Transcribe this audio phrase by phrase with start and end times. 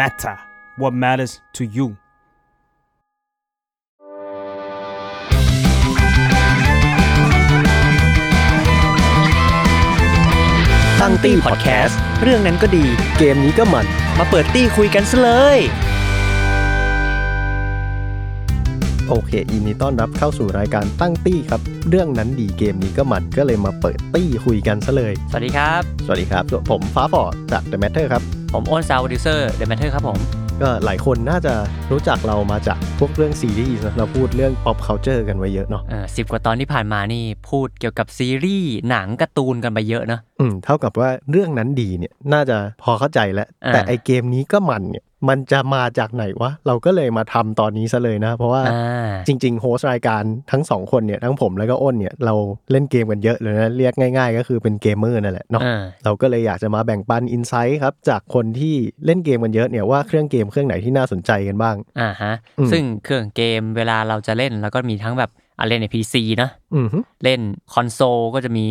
[0.00, 0.36] matter
[0.80, 1.88] what matters to you
[11.00, 12.84] ตั้งตี้พอดแคสต์เรื่องนั้นก็ดี
[13.18, 13.86] เกมนี้ก็มัน
[14.18, 15.58] มาเปิดตี้คุยกันซะเลย
[19.08, 28.22] โอเคยินดีต้อนรับเข้าสู่รายการตั้งตี้ครับ เรื่องนั้นดีเกมนี้ก็มันก็เลยมาเปิดตี้คุยกันซะเลย สวัสดีครับ สวัสดีครับส่วนผมฟ้าฟอร์ดจาก The Matter ครับ
[28.52, 30.18] ผมโอน sound producer The MATTER ครับผม
[30.62, 31.54] ก็หลายคนน่าจะ
[31.92, 52.34] รู้จักเรามาจากพวกเรื่องซีรีส์นะเราพูดเรื่อง pop culture กันไว้เยอะเนาะเออสิบกว่าตอนที่ผ่านมานี่พูดเกี่ยวกับซีรีส์หนังการ์ตูนกันไปเยอะเนอะอืมเท่ากับว่าเรื่องนั้นดีเนี่ยน่าจะพอเข้าใจแล้วอ่าแต่ไอเกมนี้ก็มันเนี่ย มันจะมาจากไหนวะ เราก็เลยมาทำตอนนี้ซะเลยนะ เพราะว่าอ่าจริง ๆ host รายการทั้งสองคนเนี่ย ทั้งผมแล้วก็อ้นเนี่ย เรา
[52.70, 58.74] เล่นเกมกันเยอะเลยนะ เรียกง่าย ๆ ก็คือเป็นเกมเมอร์นั่นแหละเนาะอ่าเราก็เลยอยากจะมาแบ่งปัน insight ครับ จากคนที่
[59.06, 67.40] เล่นเกมกันเยอะเนี่ยว่าเครื่องเกมเครื่องไหนที่น่าสนใจกันบ้างอ่าฮะอืมซึ่งเครื่องเกมเวลาเราจะเล่นเราก็มีทั้งแบบอะเล่นใน PC นะอือฮึเล่น
[67.72, 68.66] คอนโซลก็จะมี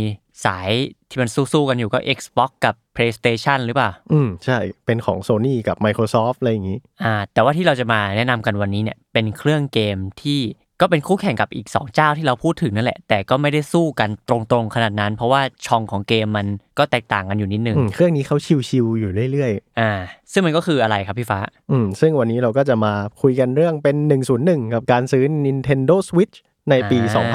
[0.46, 0.72] สาย
[1.16, 10.42] ที่มันสู้ๆกันอยู่ก็ Xbox กับ PlayStation หรือเปล่า อืม ใช่ เป็นของ Sony กับ Microsoft อะไรอย่างงี้ อ่า แต่ว่าที่เราจะมาแนะนำกันวันนี้เนี่ย เป็นเครื่องเกมที่
[10.82, 16.48] ก็เป็นคู่แข่งกับอีก 2 เจ้าที่เราพูดถึงนั่นแหละ แต่ก็ไม่ได้สู้กันตรงๆขนาดนั้น เพราะว่าช่องของเกมมัน
[16.80, 18.38] ก็แตกต่างกันอยู่นิดนึงอืมเครื่องนี้เขา
[18.70, 19.92] ชิวๆอยู่เรื่อยอ่า
[20.32, 23.96] ซึ่งมันก็คืออะไรครับพี่ฟ้าๆอืม ซึ่งวันนี้เราก็จะมาคุยกันเรื่องเป็น
[24.36, 26.36] 101 กับการซื้อ Nintendo Switch
[26.70, 27.26] ในปีอ่า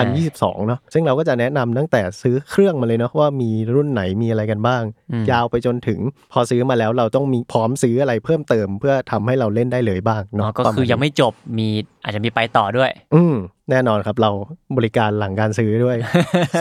[0.59, 6.01] 2022 เนาะซึ่งเราก็จะแนะนำตั้งแต่ซื้อเครื่องมาเลยเนาะว่ามีรุ่นไหนมีอะไรกันบ้างอืมยาวไปจนถึง
[6.33, 11.69] พอซื้อมาแล้วเราต้องมีพร้อมซื้ออะไรเพิ่มเติมเพื่อทำให้เราเล่นได้เลยบ้างอ๋อเนาะก็ประาณคือยังไม่จบมี
[12.05, 13.35] อาจจะมีไปต่อด้วย อืม
[13.71, 14.31] แน่นอนครับ เรา
[14.77, 15.97] บริการหลังการซื้อด้วย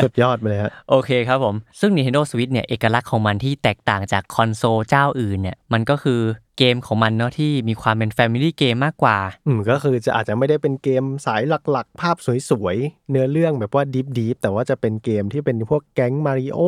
[0.04, 6.22] สุดยอดไปเลยฮะโอเคครับผม ซึ่ง Nintendo Switch เนี่ย เอกลักษณ์ของมันที่แตกต่างจากคอนโซลเจ้าอื่นเนี่ย มันก็คือ
[6.58, 9.18] เกมของมันเนาะที่มีความเป็น Family Game มากกว่า
[9.48, 11.42] อืมก็คือจะอาจจะไม่ได้เป็นเกมสาย
[11.72, 12.16] หลักๆ ภาพ
[12.50, 16.60] สวยๆ เนื้อเรื่องแบบว่า deep deep แต่ว่าจะเป็นเกมที่เป็นพวกแก๊งมาริโอ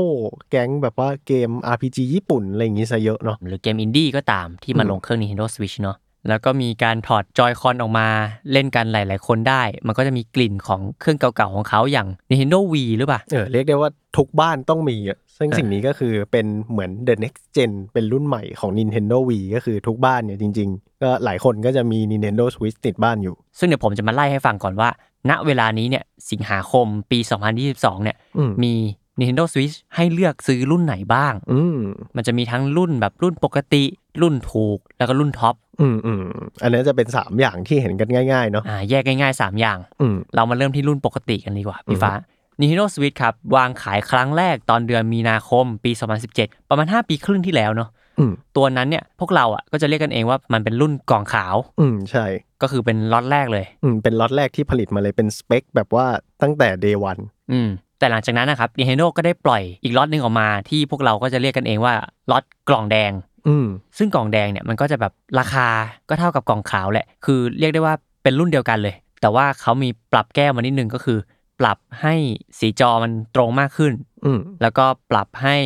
[0.49, 5.97] แก๊งแบบว่าเกม RPG ญี่ปุ่นอะไรอย่างงี้ซะเยอะเนาะหรือเกมอินดี้ก็ตามที่มาอืมลงเครื่อง Nintendo Switch เนาะ
[6.29, 8.07] แล้วก็มีการถอดจอยคอนออกมา
[8.51, 21.99] เล่นกันหลาย ๆ คนได้ มันก็จะมีกลิ่นของเครื่องเก่าๆของเขาอย่าง Nintendo Wii หรือเปล่าเออเรียกได้ว่าทุกบ้านต้องมีอะซึ่งอ่าสิ่งนี้ก็คือเป็นเหมือน the next gen เป็นรุ่นใหม่ของ Nintendo Wii ก็คือทุกบ้านเนี่ยจริง ๆ ก็หลายคนก็จะมี
[22.11, 24.89] Nintendo Switch ติดบ้านอยู่ ซึ่งเดี๋ยวผมจะมาไล่ให้ฟังก่อนว่า
[25.29, 27.19] ณเวลานี้เนี่ยสิงหาคมปี
[27.61, 28.73] 2022 เนี่ยอืมมี
[29.19, 31.77] Nintendo Switch ให้เลือกซื้อรุ่นไหนบ้าง อืม
[32.15, 33.83] มันจะมีทั้งรุ่นแบบรุ่นปกติ
[34.21, 36.23] รุ่นถูก แล้วก็รุ่นท็อป อืมอืม
[36.61, 42.11] อันนี้จะเป็น3อย่างที่เห็นกันง่ายๆเนาะอ่าแยกง่ายๆ3อย่างอืมเรามาเริ่มที่รุ่นปกติกันดีกว่าพี่ฟ้า
[42.59, 45.91] Nintendo Switch ครับ วางขายครั้งแรกตอนเดือนมีนาคมปี
[46.31, 52.25] 2017 ประมาณ 5 ปีครึ่งที่แล้วเนาะอืมตัวนั้นเนี่ยพวกเราอะก็จะเรียกกันเองว่ามันเป็นรุ่นกล่องขาว อืมใช่
[52.61, 56.05] ก็คือเป็นล็อตแรกเลย อืมเป็นล็อตแรกที่ผลิตมาเลยเป็นสเปคแบบว่า
[56.41, 57.21] ตั้งแต่ day one
[57.51, 57.69] อืม
[57.99, 61.93] แต่หลังจากนั้นนะครับ Nintendo ก็ได้ปล่อยอีกล็อตหนึ่งออกมาที่พวกเราก็จะเรียกกันเองว่า
[62.31, 63.11] ล็อตกล่องแดง
[63.47, 65.67] อืมซึ่งกล่องแดงเนี่ยมันก็จะแบบราคา
[66.09, 71.19] ก็เท่ากับกล่องขาวแหละ คือเรียกได้ว่าเป็นรุ่นเดียวกันเลย แต่ว่าเขามีปรับแก้มานิดนึงก็คือ
[71.59, 72.15] ปรับให้
[72.59, 73.93] สีจอมันตรงมากขึ้น
[74.25, 75.57] อืมแล้วก็ปรับให้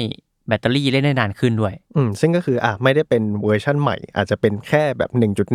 [0.47, 5.09] แบตเตอรี่เล่นได้นานขึ้นด้วย อืม ซึ่งก็คืออะไม่ได้เป็นเวอร์ชั่นใหม่ อาจจะเป็นแค่แบบ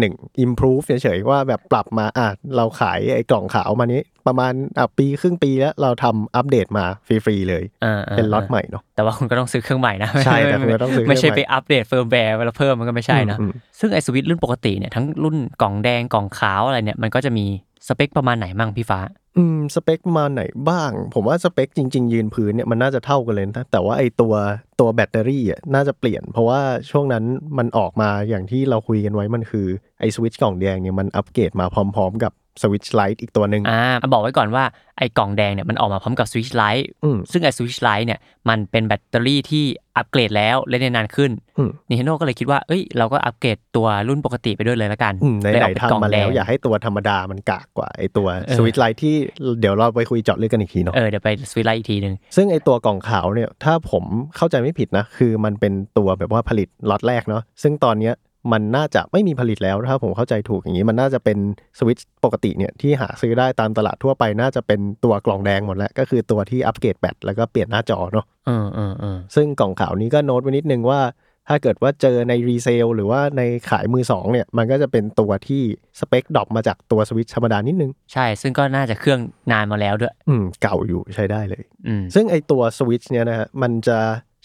[0.05, 0.15] 1.1
[0.45, 17.47] improve เฉยๆว่าแบบปรับมาอะเราขายไอ้กล่องขาวมานี้ประมาณอะปีครึ่งปีแล้วเราทำอัปเดตมาฟรีๆเลยอ่าๆเป็นล็อตใหม่เนาะแต่ว่าคุณก็ต้องซื้อเครื่องใหม่นะใช่แต่คุณก็ต้องซื้อเครื่องไม่ใช่ใหม่ไปอัปเดตเฟิร์มแวร์แล้วเพิ่มมันก็ไม่ใช่นะอืมซึ่งไอสวิตช์รุ่นปกติเนี่ยทั้งรุ่นกล่องแดงกล่องขาวอะไรเนี่ยมันก็จะมี
[17.89, 19.01] สเปคประมาณไหนมั่งพี่ฟ้า
[19.37, 24.35] อืมสเปคมาไหนบ้าง ผมว่าสเปคจริง ๆ ยืนพื้นเนี่ยมันน่าจะเท่ากันเลยนะแต่ว่าไอ้ตัว
[24.81, 26.61] ตัวแบตเตอรี่อะน่าจะเปลี่ยน เพราะว่า
[26.91, 27.25] ช่วงนั้น
[27.59, 29.67] มันออกมาอย่างที่เราคุยกันไว้มันคือ
[30.01, 34.65] ไอ้สวิตช์กล่องแดงเนี่ยมันอัปเกรดมาพร้อม ๆ กับ Switch Lite อีกตัวหนึ่งอ่าบอกไว้ก่อนว่า
[34.99, 38.19] ไอ้กล่องแดงเนี่ยมันออกมาพร้อมกับ Switch Lite อืมซึ่งไอ้ Switch Lite เนี่ย
[38.49, 39.65] มันเป็นแบตเตอรี่ที่
[39.97, 49.15] อัปเกรดแล้วเล่นได้นานขึ้นอืม Nintendo ก็เลยคิดว่าเอ้ยเราก็อัปเกรดตัวรุ่นปกติไปด้วยเลยละกันอืมไหเลยนออกๆเป็นกล่องทำมาแล้วดงอย่าให้ตัวธรรมดามันกากกว่าไอตัวเออ Switch Lite ที่
[49.60, 54.04] เดี๋ยวเราไปคุยเจาะลึกกันอีกทีเนาะเออเดี๋ยวไป Switch Lite อีกทีหนึ่งซึ่งไอตัวกล่องขาวเนี่ยถ้าผม
[54.36, 58.15] เข้าใจไม่ผิดนะคือมันเป็นตัวแบบว่าผลิตล็อตแรกเนาะซึ่งตอนเนี้ย
[58.53, 61.39] มันน่าจะไม่มีผลิตแล้วถ้าผมเข้าใจถูกอย่างนี้มันน่าจะเป็น
[61.78, 71.01] สวิตช์ปกติเนี่ยที่หาซื้อได้ตามตลาดทั่วไปน่าจะเป็นตัวกล่องแดงหมดแล้ว ก็คือตัวที่อัปเกรดแบตแล้วก็เปลี่ยนหน้าจอเนาะเออเออเออซึ่งกล่องขาวนี้ก็โน้ตไว้นิดนึงว่า
[71.48, 75.63] ถ้าเกิดว่าเจอใน resale หรือว่าในขายมือสองเนี่ยมันก็จะเป็นตัวที่
[76.01, 79.21] สเปค drop มาจากตัวสวิตช์ธรรมดานิดนึง ใช่ ซึ่งก็น่าจะเครื่อง
[79.53, 83.98] นานมาแล้วด้วย อืมเก่าอยู่ใช้ได้เลย อืมซึ่งไอตัวสวิตช์เนี่ยนะฮะมันจะ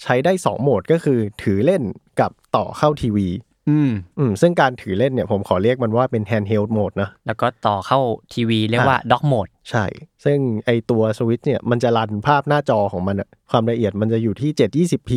[0.03, 1.83] ใช้ได้ 2 โหมดก็คือถือเล่น
[2.19, 3.27] กับต่อเข้าทีวี
[3.69, 7.99] อืมอืมซึ่งการถือเล่นเนี่ยผมขอเรียกมันว่าเป็น handheld mode นะแล้วก็ต่อเข้า
[8.33, 9.85] ทีวีเรียกว่าด็อกโหมดใช่
[10.25, 15.11] ซึ่งไอตัวสวิตช์เนี่ยมันจะรันภาพหน้าจอของมันอะความละเอียดมันจะอยู่ที่ 720p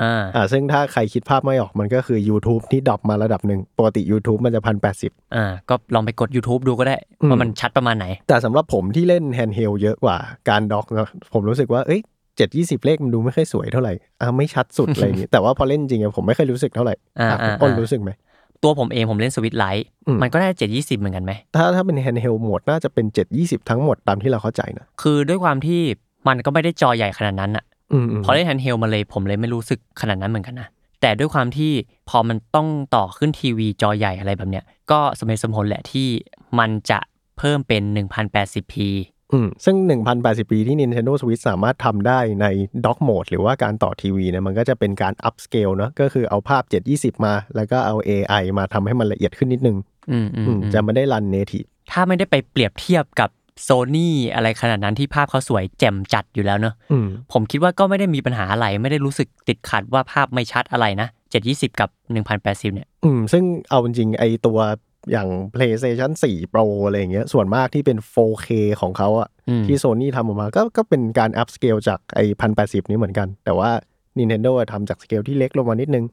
[0.00, 10.16] อ่าอ่าซึ่งถ้าใครคิดภาพไม่ออกมันก็คือ YouTube ที่ดรอปมาระดับหนึ่งปกติ YouTube มันจะพันแปดสิบอ่าก็ลองไปกด YouTube ดูก็ได้อืมว่ามันชัดประมาณไหน แต่สำหรับผมที่เล่น handheld เยอะกว่า
[10.48, 12.00] การ dock นะผมรู้สึกว่าเอ้ย
[12.36, 18.10] เจ็ดยี่สิบเลขมันดูไม่ค่อยสวยเท่าไหร่อ่าไม่ชัดสุดอะไรอย่างนี้แต่ว่าพอเล่นจริงอะผมไม่ค่อยรู้สึกเท่าไหร่อ่าอะอ่าอ้นอ่ารู้สึกไหม
[18.62, 25.80] ตัวผมเองผมเล่น Switch Lite อืมมันก็ได้เจ็ดยี่สิบเหมือนกันไหมถ้าถ้าเป็น handheld mode น่าจะเป็นเจ็ดยี่สิบทั้งหมดตามที่เราเข้าใจนะคือด้วยความที่
[26.28, 30.68] มันก็ไม่ได้จอใหญ่ขนาดนั้นอะอืมอืมพอเล่น handheld มาเลยผมเลยไม่รู้สึกขนาดนั้นเหมือนกันนะ
[31.00, 31.72] แต่ด้วยความที่
[32.08, 36.08] พอมันต้องต่อขึ้นทีวีจอใหญ่อะไรแบบเนี้ยก็สมเหตุสมผลแหละที่
[36.58, 36.98] มันจะ
[37.38, 38.74] เพิ่มเป็น 1080p
[39.34, 39.76] อืมซึ่ง
[40.14, 42.46] 1,080 ปีที่ Nintendo Switch สามารถทำได้ใน
[42.84, 46.62] Dock Mode หรือว่าการต่อทีวีเนี่ยมันก็จะเป็นการ upscale เนอะก็คือเอาภาพ
[46.94, 49.76] 720 มา แล้วก็เอา AI มาทำให้มันละเอียดขึ้นนิดนึง
[50.10, 53.30] อืมอืมอืมอืมจะไม่ได้รัน native ถ้าไม่ได้ไปเปรียบเทียบกับ
[53.62, 61.08] โซนี่อะไรขนาดนั้นที่ภาพเขาสวยแจ่มจัดอยู่แล้วเนอะอืมผมคิดว่าก็ไม่ได้มีปัญหาอะไร ไม่ได้รู้สึกติดขัดว่าภาพไม่ชัดอะไรนะ
[61.44, 61.90] 720 กับ
[62.32, 64.58] 1080 เนี่ย อืม ซึ่งเอาจริงๆไอตัว
[65.12, 68.48] อย่าง PlayStation 4 Pro อะไรอย่างเงี้ยส่วนมากที่เป็น 4K
[68.80, 72.20] ของเขาอะอืมที่ Sony ทำออกมาก็ก็เป็นการ upscale จากไอ
[72.56, 73.70] 1080นี้เหมือนกัน แต่ว่า
[74.18, 76.04] Nintendo อะทำจากสเกลที่เล็กลงมานิดนึง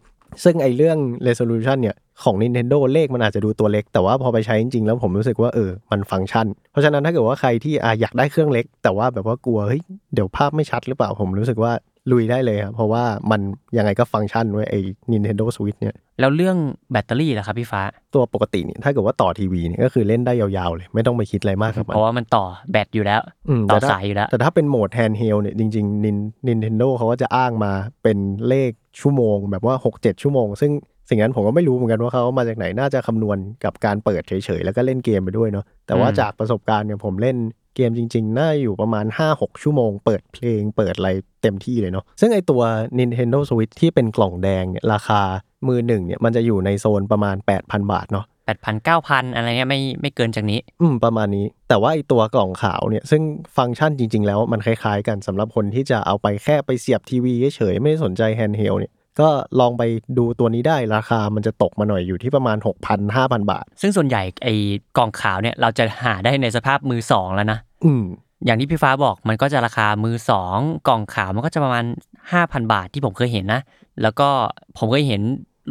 [0.44, 0.98] ซึ่งไอเรื่อง
[1.28, 9.82] resolution เนี่ยของ Nintendo เลขมันอาจจะดูตัวเล็ก แต่ว่าพอไปใช้จริงๆ แล้วผมรู้สึกว่าเออมันฟังก์ชัน เพราะฉะนั้นถ้าเกิดว่าใครที่อะอยากได้เครื่องเล็ก แต่ว่าแบบว่ากลัวเฮ้ย
[10.14, 11.72] เดี๋ยวภาพไม่ชัดหรือเปล่าผมรู้สึกว่า
[12.12, 13.42] ลุยได้เลยครับเพราะว่ามัน
[13.78, 14.80] ยังไงก็ฟังก์ชันไว้ไอ้
[15.12, 16.58] Nintendo Switch เนี่ยแล้วเรื่อง
[16.92, 17.82] แบตเตอรี่ล่ะครับพี่ฟ้า
[18.16, 27.72] ตัวปกติเนี่ยถ้าเกิดว่าต่อทีวีเนี่ยก็คือเล่นได้ยาวๆเลย ไม่ต้องไปคิดอะไรมากกับมันเพราะว่ามันต่อแบตอยู่แล้วอืมต่อแต่ถ้สายอยู่แล้ว แต่ถ้าเป็นโหมด handheld เนี่ยจริงๆ Nin- Nintendo เขาก็จะอ้างมา
[28.04, 30.72] เป็นเลขชั่วโมง แบบว่า 6-7 ชั่วโมง ซึ่ง
[31.10, 37.38] สิ่งนั้นผมก็ไม่รู้เหมือนกันว่าเขาเอามาจากไหนน่าจะคำนวณกับการเปิดเฉยๆ แล้วก็เล่นเกมไปด้วยเนาะแต่ว่าอืมจากประสบการณ์เนี่ยผมเล่น
[37.76, 41.10] เกมจริง ๆ น่าอยู่ประมาณ 5-6 ชั่วโมง เปิดเพลงเปิดอะไร
[41.42, 42.62] เต็มที่เลยเนาะซึ่งไอตัว
[43.00, 45.22] Nintendo Switch ที่เป็นกล่องแดงเนี่ยราคา
[45.68, 53.22] มือหนึ่งเนี่ยมันจะอยู่ในโซนประมาณ 8,000 บาทเนาะแปดพันเก้าพันอะไรเงี้ยไม่ไม่เกินจากนี้ อืมประมาณนี้ แต่ว่าไอตัวกล่องขาวเนี่ย ซึ่ง
[53.58, 58.92] ฟังก์ชันจริง ๆ แล้วมันคล้าย ๆ กันสำหรับคนที่จะเอาไปแค่ไปเสียบทีวีเฉยๆไม่ได้สนใจ handheld เนี่ย
[59.22, 59.30] ก็
[59.60, 59.84] ลองไป
[60.18, 62.58] ดูตัวนี้ได้ราคามันจะตกมาหน่อยอยู่ที่ประมาณ
[62.88, 64.56] 6,000 5,000 บาท ซึ่งส่วนใหญ่ไอ้
[64.98, 68.04] กล่องขาวเนี่ยเราจะหาได้ในสภาพมือสองแล้วนะอืม
[68.46, 70.58] อย่างที่พี่ฟ้าบอกมันก็จะราคามือสอง
[70.88, 71.86] กล่องขาวมันก็จะประมาณ
[72.30, 73.62] 5,000 บาทที่ผมเคยเห็นนะ
[74.02, 74.30] แล้วก็
[74.78, 75.22] ผมเคยเห็น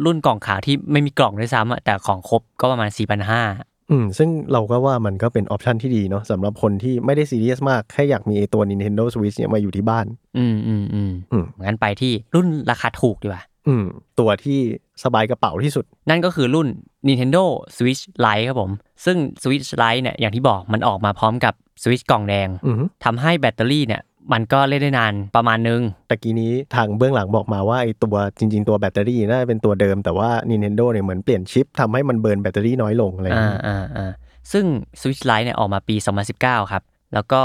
[0.05, 10.05] รุ่นกล่องขาวที่ไม่มีกล่องด้วยซ้ำอะแต่ของครบก็ประมาณ4,500 อืม ซึ่งเราก็ว่ามันก็เป็นออปชันที่ดีเนาะสำหรับคนที่ไม่ได้ซีเรียสมาก แค่อยากมีไอตัว Nintendo Switch เนี่ยมาอยู่ที่บ้าน
[10.37, 13.85] อืมอืมอืมอืมงั้นไปที่รุ่นราคาถูกดีกว่า อืม
[14.19, 14.59] ตัวที่
[15.03, 16.67] สบายกระเป๋าที่สุด นั่นก็คือรุ่น
[17.07, 17.43] Nintendo
[17.77, 18.71] Switch Lite ครับผม
[19.05, 21.53] ซึ่ง Switch Lite เนี่ยอย่างที่บอกมันออกมาพร้อมกับ
[21.83, 24.01] Switch กล่องแดงอือฮึทำให้แบตเตอรี่เนี่ย
[24.33, 34.11] มันก็เล่นได้นานประมาณนึง ตะกี้นี้ทางเบื้องหลังบอกมาว่าไอตัวจริง ๆ ตัวแบตเตอรี่น่าจะเป็นตัวเดิมแต่ว่า Nintendo เนี่ยเหมือนเปลี่ยนชิปทำให้มัน burn แบตเตอรี่น้อยลงอะไรอย่างอ่าเงี้ยอ่าอ่า
[34.51, 34.65] ซึ่ง
[35.01, 35.95] Switch Lite เนี่ยออกมาปี
[36.33, 36.83] 2019 ครับ
[37.13, 37.41] แล้วก็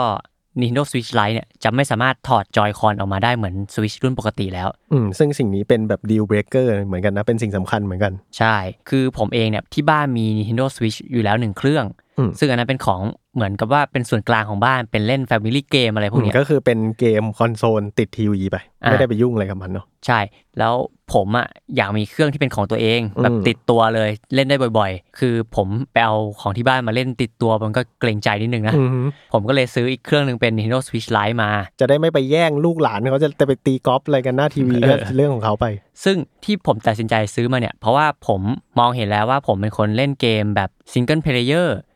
[0.61, 8.57] Nintendo Switch Lite เนี่ยจะไม่สามารถถอด Joy-Con ออกมาได้เหมือน Switch รุ่นปกติแล้ว อืม ซึ่งสิ่งนี้เป็นแบบ deal breaker เหมือนกันนะ เป็นสิ่งสำคัญเหมือนกัน ใช่
[8.89, 11.85] คือผมเองเนี่ยที่บ้านมี Nintendo Switch อยู่แล้วหนึ่งเครื่อง
[12.19, 13.01] อืมซึ่งอันนั้นเป็นของ
[13.37, 20.21] เหมือนกับว่าเป็นส่วนกลางของบ้านเป็นเล่น Family Game อะไรพวกเนี้ยก็คือเป็นเกมคอนโซลติดทีวีไปอ่าไม่ได้ไปยุ่งอะไรกับมันเนาะใช่
[20.59, 20.75] แล้ว
[21.15, 29.01] ผมอะอยากมีเครื่องที่เป็นของตัวเองแบบอืมติดตัวเลยเล่นได้บ่อย ๆ คือผมไปเอาของที่บ้านมาเล่นติดตัวมันก็เกรงใจนิดนึงนะอือฮึ
[29.33, 31.51] ผมก็เลยซื้ออีกเครื่องหนึ่งเป็น Nintendo Switch Lite มา
[31.81, 35.67] จะได้ไม่ไปแย่งลูกหลานเขาจะไปตีกอล์ฟอะไรกันหน้าทีวีเออก็เรื่องของเขาไป
[36.05, 38.41] ซึ่งที่ผมตัดสินใจซื้อมาเนี่ย เพราะว่าผม
[38.79, 41.79] มองเห็นแล้วว่าผมเป็นคนเล่นเกมแบบ single player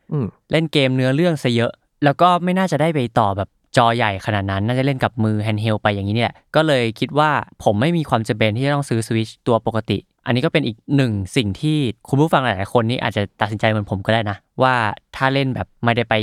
[0.51, 1.71] เล่นเกมเนื้อเรื่องซะเยอะ
[2.03, 7.29] แล้วก็ไม่น่าจะได้ไปต่อแบบจอใหญ่ขนาดนั้น น่าจะเล่นกับมือ handheld ไปอย่างนี้เนี่ย ก็เลยคิดว่า
[7.63, 11.77] ผมไม่มีความจำเป็นที่จะต้องซื้อสวิชตัวปกติ อันนี้ก็เป็นอีกหนึ่งสิ่งที่
[12.09, 14.73] คุณผู้ฟังหลาย ๆ คนนี่อาจจะตัดสินใจเหมือนผมก็ได้นะ ว่า
[15.15, 16.15] ถ้าเล่นแบบไม่ได้ไป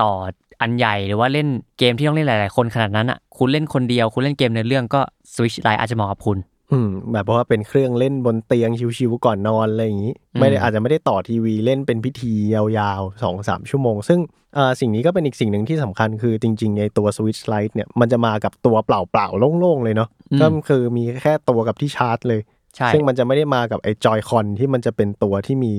[0.00, 0.12] ต่อ
[0.60, 1.48] อันใหญ่หรือว่าเล่น
[1.78, 5.00] เกมที่ต้องเล่นหลาย ๆ คนขนาดนั้นอะ คุณเล่นคนเดียว คุณเล่นเกมในอเรื่องก็
[5.34, 6.38] สวิชไลน์อาจจะเหมาะกับคุณ
[6.72, 14.20] อืมแบบว่าเป็นเครื่องเล่นบนเตียงชิวๆก่อนนอนอะไรอย่างนี้อืมไม่ได้อาจจะไม่ได้ต่อทีวีเล่นเป็นพิธียาวๆสองสามชั่วโมง ซึ่ง
[14.56, 20.08] อ่าสิ่งนี้ก็เป็นอีกสิ่งหนึ่งที่สำคัญคือจริงๆไอตัว Switch Lite เนี่ยมันจะมากับตัวเปล่าๆโล่งๆเลยเนาะ
[20.40, 22.40] ก็คือมีแค่ตัวกับที่ชาร์จเลย
[22.76, 25.74] ใช่ซึ่งมันจะไม่ได้มากับไอ้จอยคอนที่มันจะเป็นตัวที่มี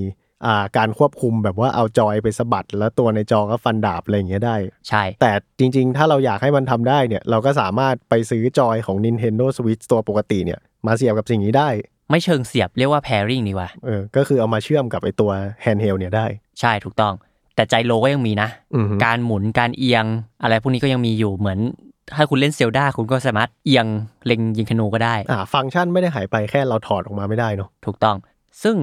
[0.45, 4.55] อ่าการควบคุมแบบว่าเอาจอยไปสะบัด แล้วตัวในจอก็ฟันดาบอะไรอย่างเงี้ยได้
[4.89, 11.69] ใช่ แต่จริง ๆ ถ้าเราอยากให้มันทำได้เนี่ย เราก็สามารถไปซื้อจอยของ Nintendo Switch ตัวปกติเนี่ย มาเสียบกับสิ่งนี้ได้
[12.11, 16.25] ไม่เชิงเสียบเรียกว่า pairing ดีกว่า เออ ก็คือเอามาเชื่อมกับไอตัว handheld เนี่ยได้
[16.59, 17.13] ใช่ถูกต้อง
[17.55, 20.05] แต่ gyro ก็ยังมีนะ อืมการหมุนการเอียง
[20.43, 21.59] อะไรพวกนี้ก็ยังมีอยู่เหมือน
[22.15, 23.85] ถ้าคุณเล่น Zelda คุณก็สามารถเอียง
[24.25, 28.17] เล็งยิงธนูก็ได้ อ่า ฟังก์ชันไม่ได้หายไปแค่เราถอดออกมาไม่ได้เนาะ ถูกต้อง
[28.63, 28.75] ซึ่ง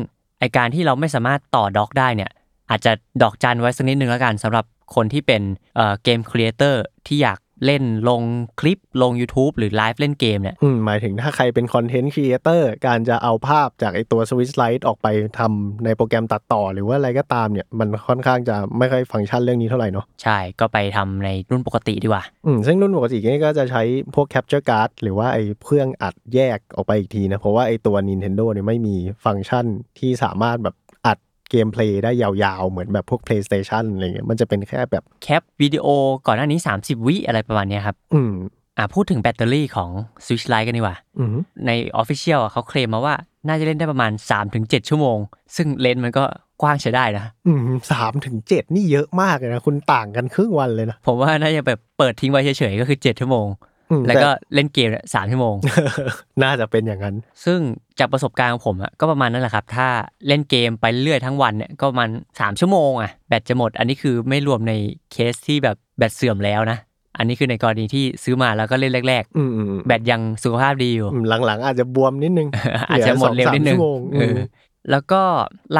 [0.42, 2.30] ไอการที่เราไม่สามารถต่อ dock ได้เนี่ย
[2.70, 5.42] อาจจะดอกจันไว้สักนิดนึงแล้วกันสำหรับคนที่เป็น
[5.76, 8.22] game creator ที่อยาก เล่นลง
[8.60, 23.82] คลิปลง YouTube หรือไลฟ์เล่นเกมเนี่ยอืมหมายถึงถ้าใครเป็น content creator การจะเอาภาพจากไอตัว Switch Lite ออกไปทำในโปรแกรมตัดต่อหรือว่าอะไรก็ตามเนี่ย มันค่อนข้างจะไม่ค่อยฟังก์ชันเรื่องนี้เท่าไหร่เนาะใช่ก็ไปทำในรุ่นปกติดีกว่าอืมซึ่งรุ่นปกตินี่ก็จะใช้
[24.14, 29.66] พวก capture card หรือว่าไอเครื่องอัดแยกออกไปอีกทีนะ เพราะว่าไอตัว Nintendo เนี่ยไม่มีฟังก์ชัน
[29.98, 30.81] ที่สามารถแบบอัด
[31.52, 35.86] เกมเพลย์ได้ยาวๆ เหมือนแบบพวก PlayStation อะไรเงี้ยมันจะเป็นแค่แบบแคปวิดีโอ
[36.26, 38.32] ก่อนหน้านี้ 30 วิอะไรประมาณเนี้ยครับ อืม
[38.78, 39.90] อะพูดถึงแบตเตอรี่ของ
[40.24, 43.14] Switch Lite กันดีกว่าอืมใน Official อะเขาเคลมมาว่า
[43.46, 44.12] น่าจะเล่นได้ประมาณ
[44.50, 45.18] 3-7 ชั่วโมง
[45.56, 46.24] ซึ่งเลนส์มันก็
[46.62, 47.60] กว้างใช้ได้นะอืม
[47.92, 53.71] สามถึงเจ็ดนี่เยอะมากเลยนะ คุณต่างกันครึ่งวันเลยนะ ผมว่าน่าจะแบบเปิดทิ้งไว้เฉยๆ ก็คือ7ชั่วโมงอืม
[54.06, 55.56] แล้วก็ต่เล่นเกมเนี่ยสามชั่วโมง
[56.42, 57.58] น่าจะเป็นอย่างนั้น ซึ่ง
[57.98, 59.88] จากประสบการณ์ของผมอะก็ประมาณนั้นแหละครับ ถ้า
[60.26, 64.72] เล่นเกมไปเรื่อยทั้งวันเนี่ยก็ประมาณ3ชั่วโมงอะแบตจะหมด อันนี้คือไม่รวมใน
[65.12, 66.78] เคสที่แบบแบตเสื่อมแล้วนะ
[67.18, 72.48] อันนี้คือในกรณีที่ซื้อมาแล้วก็เล่นแรกอืมอืมอืมๆแบตยังสุขภาพดีอยู่อืมหลังๆ อาจจะบวมนิดนึง
[72.90, 74.38] อาจจะหมดเร็วนิดนึงหลือสอสามชั่วโมงเออือม
[74.90, 75.22] แล้วก็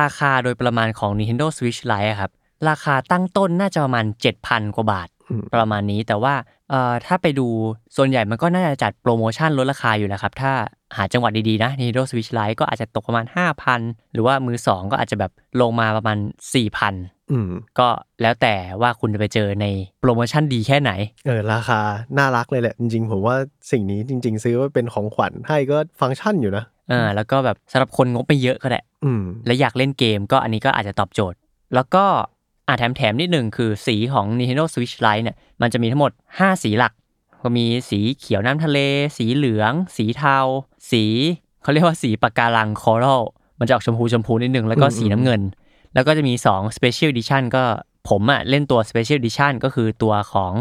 [0.00, 2.30] ราคาโดยประมาณของ Nintendo Switch Lite อะครับ
[2.68, 4.06] ราคาตั้งต้นน่าจะประมาณ
[4.40, 5.11] 7,000 กว่าบาทอืม
[5.54, 6.34] ประมาณนี้แต่ว่า
[6.70, 7.48] เอ่อถ้าไปดู
[7.96, 10.52] ส่วนใหญ่มันก็น่าจะจัดโปรโมชั่นลดราคาอยู่แล้วครับ ถ้า
[10.96, 13.24] หาจังหวัดดีๆนะ Nintendo Switch Lite ก็อาจจะตกประมาณ
[13.70, 16.18] 5,000 หรือว่ามือ 2 ก็อาจจะแบบลงมาประมาณ
[16.74, 17.88] 4,000อืมก็
[18.22, 19.66] แล้วแต่ว่าคุณจะไปเจอใน
[20.00, 20.92] โปรโมชั่นดีแค่ไหน
[21.26, 21.80] เออ ราคา
[22.18, 23.36] น่ารักเลยแหละ จริงๆ ผมว่า
[23.70, 31.38] สิ่งนี้จริง ๆ ซื้อไว้เป็นของขวัญให้ก็ฟังก์ชันอยู่นะอ่าแล้วก็แบบสำหรับคนงบไม่เยอะก็ได้อืมและอยากเล่นเกมก็อันนี้ก็อาจจะตอบโจทย์
[31.74, 32.04] แล้วก็
[32.68, 36.92] อาแถมแถมๆนิดหนึ่งคือสีของ Nintendo Switch Lite เนี่ยมันจะมีทั้งหมด 5 สีหลัก
[37.42, 38.78] ก็มีสีเขียวน้ำทะเล
[39.18, 40.38] สีเหลือง สีเทา
[40.90, 41.04] สี
[41.62, 43.22] เขาเรียกว่าสีปะการัง coral
[43.58, 45.40] มันจะออกชมพูชมพูนิดนึงแล้วก็อืมสีน้ำเงิน
[45.94, 47.64] แล้วก็จะมี 2 Special Edition ก็
[48.08, 50.52] ผมอะเล่นตัว Special Edition ก็คือตัวของ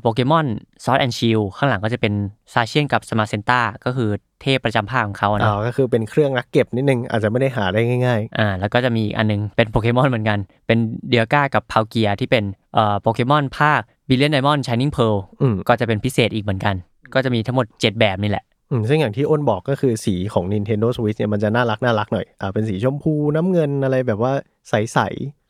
[0.00, 0.46] Pokémon
[0.84, 2.14] Sword and Shield ข้างหลังก็จะเป็น
[2.52, 4.10] Zacian กับ Zamazenta ก็คือ
[4.42, 10.78] เทพประจำภาคของเขาอะอ๋เนาะอก็คือเป็นเครื่อง rare เก็บนิดนึง อาจจะไม่ได้หาได้ง่ายอ่าแล้วก็จะมีอีกอันนึงเป็นโปเกมอนเหมือนกัน เป็น
[11.08, 12.44] Dialga กับ Palkia ที่เป็น
[12.74, 16.74] เอ่อโปเกมอนภาค Brilliant Diamond Shining Pearl อืมก็จะเป็นพิเศษอีกเหมือนกัน
[17.14, 18.49] ก็จะมีทั้งหมด 7 แบบนี่แหละอืม
[18.88, 24.32] ซึ่งอย่างที่อ้นบอกก็คือสีของ Nintendo Switch เนี่ยมันจะน่ารักน่ารักหน่อยอ่าเป็นสีชมพูน้ำเงินอะไรแบบว่า
[24.70, 25.00] ใส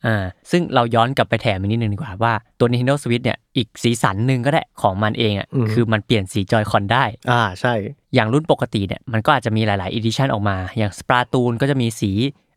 [0.05, 0.17] อ่า
[0.51, 7.73] ซึ่งเราย้อนกลับไปแถมอีกนิดนึงดีกว่าว่าตัว Nintendo Switch เนี่ยอีกสีสันหนึ่งก็ได้ของมันเองอะคือมันเปลี่ยนสี Joy-Con ได้ๆอ่าใช่
[8.15, 12.11] อย่างรุ่นปกติเนี่ยมันก็อาจจะมีหลาย ๆ edition ออกมา อย่างสป a าตูนก็จะมีสี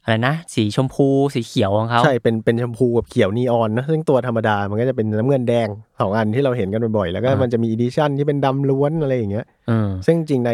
[0.05, 5.69] อะไรนะ สีชมพูสีเขียวของเขาใช่เป็นเป็นชมพูกับเขียวนีออนนะซึ่งตัวธรรมดามันก็จะเป็นน้ำเงินแดง
[6.01, 10.53] สองอันที่เราเห็นกันบ่อยๆ แล้วก็อ่ามัมันจะมี edition ที่เป็นดำล้วนอะไรอย่างเงี้ยอืมซึ่งจริงใน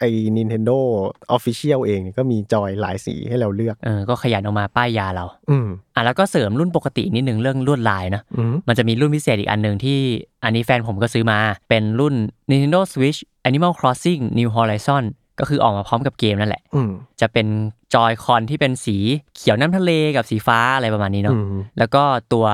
[0.00, 0.78] ไอ้ Nintendo
[1.36, 9.98] Official เองเนี่ยก็มีจอยหลายสีให้เราเลือกเออก็ขยันออกมาป้ายยาเราอืมอะแล้วก็เสริมรุ่นปกตินิดนึงเรื่องลวดลายนะอืมมันจะมีรุ่นพิเศษอีกอันหนึ่งที่
[10.44, 11.38] อันนี้แฟนผมก็ซื้อมา
[11.68, 12.14] เป็นรุ่น
[12.50, 15.04] Nintendo Switch Animal Crossing New Horizon
[15.40, 16.90] ก็คือออกมาพร้อมกับเกมนั่นแหละอืม
[17.20, 17.46] จะเป็น
[17.94, 18.96] จอยคอนที่เป็นสี
[19.36, 22.02] เขียวน้ำทะเลกับสีฟ้าอะไรประมาณนี้อืเนาะมแล้วก็
[22.32, 22.46] ตัว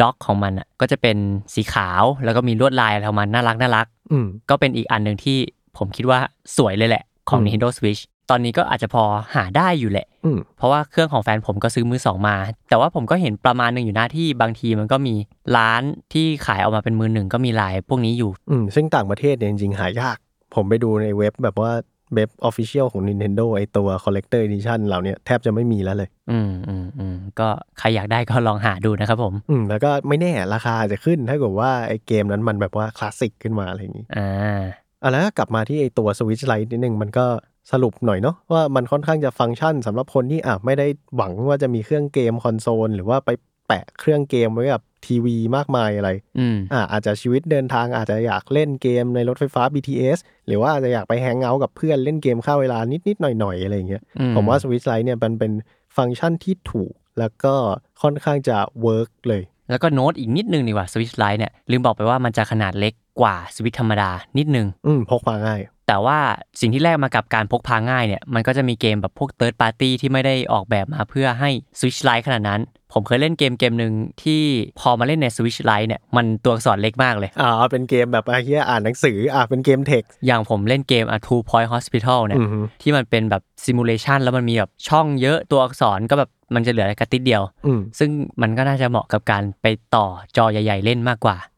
[0.00, 1.16] ด็อกของมันอะก็จะเป็น
[1.54, 5.38] สีขาวแล้วก็มีลวดลายอะไรของมันน่ารักน่ารักอืมก็เป็นอีกอันหนึ่งที่
[5.78, 6.18] ผมคิดว่า
[6.56, 9.02] สวยเลยแหละ ของอืม Nintendo Switch ตอนนี้ก็อาจจะพอ
[9.34, 12.36] หาได้อยู่แหละอืมเพราะว่าเครื่องของแฟนผมก็ซื้อมือสองมา
[12.68, 15.14] แต่ว่าผมก็เห็นประมาณหนึ่งอยู่นะที่บางทีมันก็มี
[15.56, 20.16] ร้านที่ขายออกมาเป็นมือหนึ่งก็มีลายพวกนี้อยู่ อืมซึ่งต่างประเทศเนี่ยจริงๆหายาก
[20.54, 21.72] ผมไปดูในเว็บแบบว่า
[22.14, 27.48] เว็บ Official ของ Nintendo ไอตัว Collector Edition เหล่าเนี้ยแทบจะไม่มีแล้วเลย อืมอืมอืมก็
[27.78, 34.60] ใครอยากได้ก็ลองหาดูนะครับผม อืม แล้วก็ไม่แน่ราคาจะขึ้น ถ้าเกิดว่าไอเกมนั้นมันแบบว่าคลาสสิกขึ้นมาอะไรอย่างนี้ อ่า
[35.02, 37.26] อะแล้วก็กลับมาที่ไอตัว Switch Lite นิดนึงมันก็
[37.72, 40.86] สรุปหน่อยเนาะว่ามันค่อนข้างจะฟังก์ชันสำหรับคนที่อะไม่ได้
[41.16, 43.30] หวังว่าจะมีเครื่องเกมคอนโซล หรือว่าไป
[43.68, 55.52] แปะเครื่องเกมไว้กับทีวีมากมายอะไรอืมอะอาจจะชีวิตเดินทางอาจจะอยากเล่นเกมในรถไฟฟ้า BTS หรือว่าอาจจะอยากไป hang out กับเพื่อนเล่นเกมฆ่าเวลานิดๆหน่อยๆอะไรอย่างเงี้ยอืผมว่า Switch Lite เนี่ยมันเป็น
[55.96, 57.54] ฟังก์ชันที่ถูก แล้วก็
[58.02, 66.18] ค่อนข้างจะ work เลย แล้วก็โน้ตอีกนิดนึงดีกว่า Switch Lite เนี่ยลืมบอกไปว่ามันจะขนาดเล็กกว่า Switch ธรรมดานิดนึง อืมพกมาง่าย แต่ว่า
[66.60, 72.60] สิ่งที่แลกมากับการพกพาง่ายเนี่ย มันก็จะมีเกมแบบพวก third party ที่ไม่ได้ออกแบบมาเพื่อให้ Switch Lite ขนาดนั้น
[72.92, 73.92] ผมเคยเล่นเกมเกมหนึ่ง
[74.22, 74.42] ที่
[74.80, 88.10] พอมาเล่นใน Switch Lite เนี่ย มันตัวอักษรเล็กมากเลย อ่า เป็นเกมแบบไอ้เหี้ยอ่านหนังสือ อ่าเป็นเกมเทค อย่างผมเล่นเกมอะ Two Point Hospital เนี่ยอือฮึที่มันเป็นแบบซิมูเลชันแล้วมันมีแบบช่องเยอะตัวอักษรก็แบบมันจะเหลือกระติดเดียวอืมซึ่ง
[88.42, 91.36] มันก็น่าจะเหมาะกับการไปต่อจอใหญ่ ๆ เล่นมากกว่า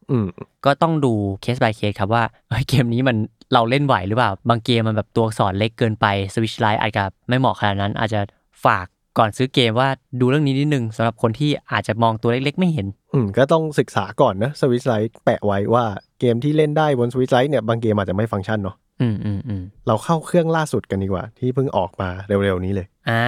[0.65, 3.17] ก็ต้องดูเคส by เคสครับว่าเฮ้ยเกมนี้มัน
[3.53, 8.21] เราเล่นไหวหรือเปล่า บางเกมมันแบบตัวอักษรเล็กเกินไป Switch Lite อาจจะไม่เหมาะขนาดนั้น อาจจะ
[8.65, 8.85] ฝาก
[9.17, 9.89] ก่อนซื้อเกมว่า
[10.19, 15.85] ดูเรื่องนี้นิดนึงสำหรับคนที่อาจจะมองตัวเล็กๆ ไม่เห็น อืมก็ต้องศึกษาก่อนนะ Switch Lite แปะไว้ว่า
[16.19, 23.25] เกมที่เล่นได้บน Switch Lite เนี่ยบางเกมอาจจะไม่ฟังก์ชันเนาะ อืมอืมอืมเราเข้าเครื่องล่าสุดกันดีกว่า ที่เพิ่งออกมาเร็วๆนี้เลย อ่า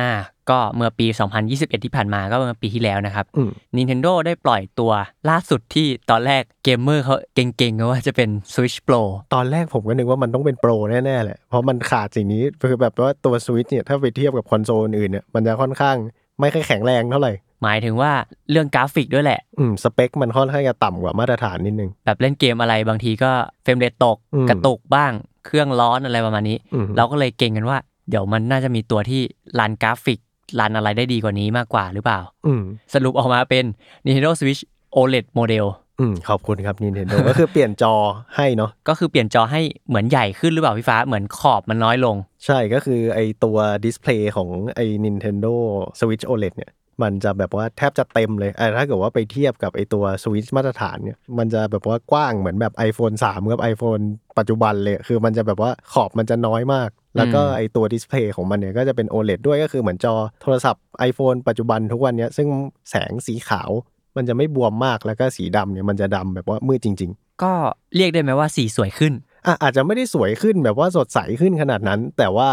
[0.50, 1.08] ก็เมื่อปี
[1.46, 4.92] 2021 ที่ผ่านมาก็เมื่อปีที่แล้วนะครับอืม Nintendo ได้ปล่อยตัว
[5.30, 9.02] ล่าสุดที่ตอนแรกเกมเมอร์เขาเก็งๆกันว่าจะเป็น Switch Pro
[9.34, 10.72] ตอนแรกผมก็นึกว่ามันต้องเป็น Pro
[11.06, 15.98] แน่ๆแหละ เพราะมันขาดสิ่งนี้คือแบบว่าตัวสวิตเนี่ยถ้าไปเทียบกับคอนโซลอื่นเนี่ยมันจะค่อนข้าง
[16.40, 18.12] ไม่ค่อยแข็งแรงเท่าไหร่หมายถึงว่า
[18.52, 23.32] เรื่องกราฟิกด้วยแหละ อืม สเปคมันค่อนข้างจะต่ำกว่ามาตรฐานนิดนึง แบบเล่นเกมอะไรบางทีก็
[23.64, 25.12] frame rate ตกอืมกระตุกบ้าง
[25.46, 27.78] เครื่องร้อนอะไรประมาณนี้อืมเราก็เลยเก็งกันว่า
[28.10, 29.22] เดี๋ยวมันน่าจะมีตัวที่
[29.60, 30.20] run กราฟิก
[30.60, 32.62] run อะไรได้ดีกว่านี้มากกว่าหรือเปล่าอืม
[32.94, 33.64] สรุปออกมาเป็น
[34.06, 34.62] Nintendo Switch
[34.96, 35.66] OLED Model
[36.00, 37.94] อืมขอบคุณครับ Nintendo ก็คือเปลี่ยนจอ
[38.36, 45.54] ให้เนาะก็คือเปลี่ยนจอให้เหมือนใหญ่ขึ้นหรือเปล่าพี่ฟ้าเหมือนขอบมันน้อยลง ใช่ก็คือไอตัว display ของไอ Nintendo
[46.00, 46.72] Switch OLED เนี่ย
[47.02, 54.04] มันจะแบบว่าแทบจะเต็มเลยไอ้ถ้าเกิดว่าไปเทียบกับไอตัว Switch มาตรฐานเนี่ย มันจะแบบว่ากว้างเหมือนแบบ iPhone 3 กับ iPhone
[54.38, 62.48] ปัจจุบันเลย คือมันจะแบบว่าขอบมันจะน้อยมาก แล้วก็อืมไอตัว display ของมันเนี่ยก็จะเป็น OLED ด้วยก็คือเหมือนจอโทรศัพท์ iPhone ปัจจุบันทุกวันเนี้ยซึ่ง
[62.90, 63.70] แสงสีขาว
[64.18, 67.54] มันจะไม่ bloom มากแล้วก็สีดำเนี่ยมันจะดำแบบว่ามืดจริง ๆ ก็
[67.96, 69.14] เรียกได้ไหมว่าสีสวยขึ้น
[69.46, 72.50] อะอาจจะไม่ได้สวยขึ้นแบบว่าสดใสขึ้นขนาดนั้น แต่ว่า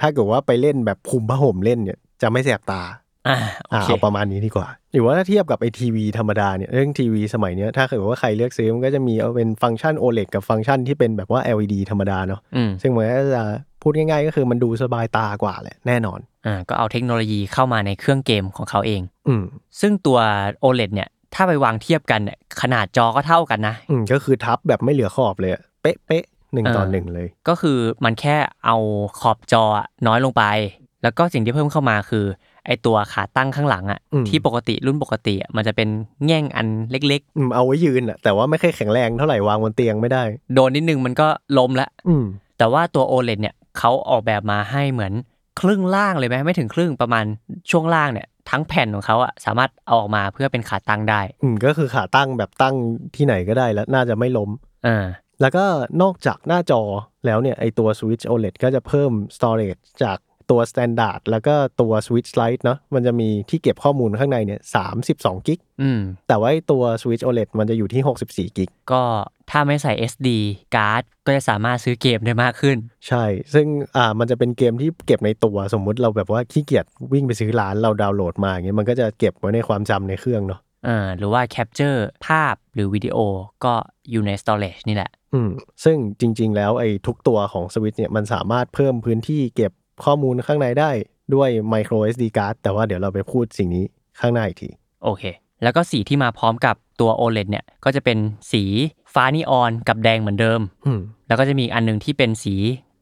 [0.00, 2.82] ถ้าเกิดว่าไปเล่นแบบคลุมผ้าห่มเล่นเนี่ยจะไม่แสบตา
[3.28, 13.42] อ่าโออ่าเคเอาประมาณนี้ดีกว่า หรือว่าถ้าเทียบกับไอทีวีธรรมดาเนี่ยเรื่องทีวีสมัยเนี้ยถ้าเกิดว่าใครเลือกซื้อมันก็จะมีเอาเป็นฟังก์ชัน OLED กับฟังก์ชันที่เป็นแบบว่า LED ธรรมดาเนาะอืมซึ่งมันก็จะ
[13.82, 19.42] พูดง่ายๆ ก็คือมันดูสบายตากว่าแหละแน่นอนอ่าก็เอาเทคโนโลยีเข้ามาในเครื่องเกมของเขาเองอืม
[19.80, 20.18] ซึ่งตัว
[20.62, 28.76] OLED เนี่ยถ้าไปวางเทียบกันเนี่ยขนาดจอก็เท่ากันนะอืมก็คือทับแบบไม่เหลือขอบเลยอะเป๊ะเป๊ะๆหนึ่งต่อหนึ่งเลย ก็คือมันแค่เอา
[29.20, 29.64] ขอบจอ
[30.06, 30.44] น้อยลงไป
[31.02, 32.24] แล้วก็สิ่งที่เพิ่มเข้ามาคือ
[32.66, 35.88] ไอตัวขาตั้งข้างหลังอะอืมที่ปกติรุ่นปกติอะมันจะเป็น
[36.26, 42.24] แง่งอันเล็กอืมเอาไว้ยืนอะแต่ว่าไม่ค่อยแข็งแรงเท่าไหร่วางบนเตียงไม่ได้ๆโดนนิดนึงมันก็ล้มละอืม
[42.58, 45.12] แต่ว่าตัว OLED เนี่ยเขาออกแบบมาให้เหมือน
[45.60, 47.24] ครึ่งล่างเลยไหมไม่ถึงครึ่งประมาณ
[47.70, 52.74] ช่วงล่างเนี่ยทั้งแผ่นของเขาอะสามารถเอาออกมาเพื่อเป็นขาตั้งได้ อืมก็คือขาตั้งแบบตั้ง
[53.16, 54.50] ที่ไหนก็ได้แล้วน่าจะไม่ล้ม
[54.86, 55.06] อ่า
[55.40, 55.64] แล้วก็
[56.02, 56.82] นอกจากหน้าจอ
[57.26, 60.18] แล้วเนี่ยไอตัว Switch OLED ก็จะเพิ่ม storage จาก
[60.50, 64.60] ตัว standard แล้วก็ตัว Switch Lite เนาะมันจะมีที่เก็บข้อมูลข้างในเนี่ย
[65.04, 69.02] 32กิกอืมแต่ว่าไอตัว Switch OLED มันจะอยู่ที่64กิกก็
[69.50, 70.28] ถ้าไม่ใส่ SD
[70.74, 72.76] การ์ดก็จะสามารถซื้อเกมได้มากขึ้น
[73.08, 83.16] ใช่ ซึ่งอ่ามันจะเป็นเกมที่เก็บในตัวสมมุติเราแบบว่าขี้เกียจวิ่งไปซื้อร้านเราดาวน์โหลดมาอย่างเงี้ยมันก็จะเก็บไว้ในความจำในเครื่องเนาะอ่าหรือว่า capture ภาพหรือวิดีโอ
[83.64, 83.74] ก็
[84.10, 85.50] อยู่ใน storage นี่แหละอืม
[85.84, 89.72] ซึ่งจริง ๆ แล้วไอ้ทุกตัวของ Switch เนี่ยมันสามารถเพิ่มพื้นที่เก็บ
[90.04, 90.90] ข้อมูลข้างในได้
[91.34, 93.84] ด้วย micro SD card แต่ว่าเดี๋ยวเราไปพูดสิ่งนี้
[94.20, 94.68] ข้างหน้าอีกที
[95.04, 95.22] โอเค
[95.62, 98.18] แล้วก็สีที่มาพร้อมกับตัว OLED เนี่ย ก็จะเป็น
[98.52, 98.62] สี
[99.14, 102.54] ฟ้านีออนกับแดงเหมือนเดิมอืมแล้วก็จะมีอีกอันหนึงที่เป็นสี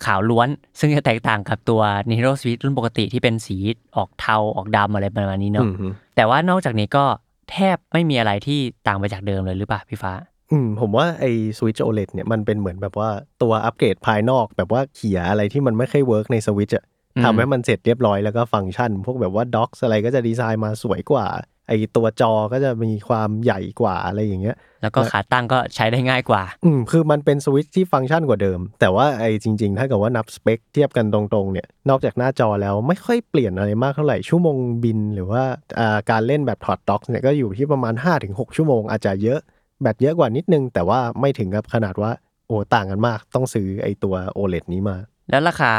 [0.05, 3.57] ขาวล้วน ซึ่งจะแตกต่างกับตัว Nintendo Switch รุ่นปกติที่เป็นสี
[3.97, 7.05] ออกเทาออกดำอะไรประมาณนี้เนาะอืมแต่ว่านอกจากนี้ก็
[7.51, 10.13] แทบไม่มีอะไรที่ต่างไปจากเดิมเลยหรือเปล่าพี่ฟ้า
[10.51, 13.11] อืมผมว่าไอ้ Switch OLED เนี่ยมันเป็นเหมือนแบบว่า
[13.43, 16.85] ตัวอัปเกรดภายนอก แบบว่าเขี่ยอะไรที่มันไม่ค่อย work ใน Switch อะ
[17.17, 21.27] อืมทำให้มันเสร็จเรียบร้อยแล้วก็ฟังก์ชัน พวกแบบว่าด็อกอะไรก็จะดีไซน์มาสวยกว่า
[21.69, 35.43] ไอ้ตัวจอก็จะมีความใหญ่กว่าอะไรอย่างเงี้ย แล้วก็ขาตั้งก็ใช้ได้ง่ายกว่า อืมคือมันเป็นสวิตช์ที่ฟังก์ชันกว่าเดิม แต่ว่าไอ้จริง ๆ ถ้าเกิดว่านับสเปคเทียบกันตรงๆเนี่ย นอกจากหน้าจอแล้วไม่ค่อยเปลี่ยนอะไรมากเท่าไหร่ชั่วโมงบิน หรือว่า
[35.79, 37.95] อ่าการเล่นแบบถอดด็อกเนี่ยก็อยู่ที่ประมาณ
[38.27, 39.41] 5-6 ชั่วโมงอาจจะเยอะ
[39.83, 42.11] แบตเยอะกว่านิดนึง แต่ว่าไม่ถึงกับขนาดว่า
[42.47, 44.97] โอ้ต่างกันมาก ต้องซื้อไอ้ตัว OLED นี้มา
[45.31, 45.73] แล้วราคา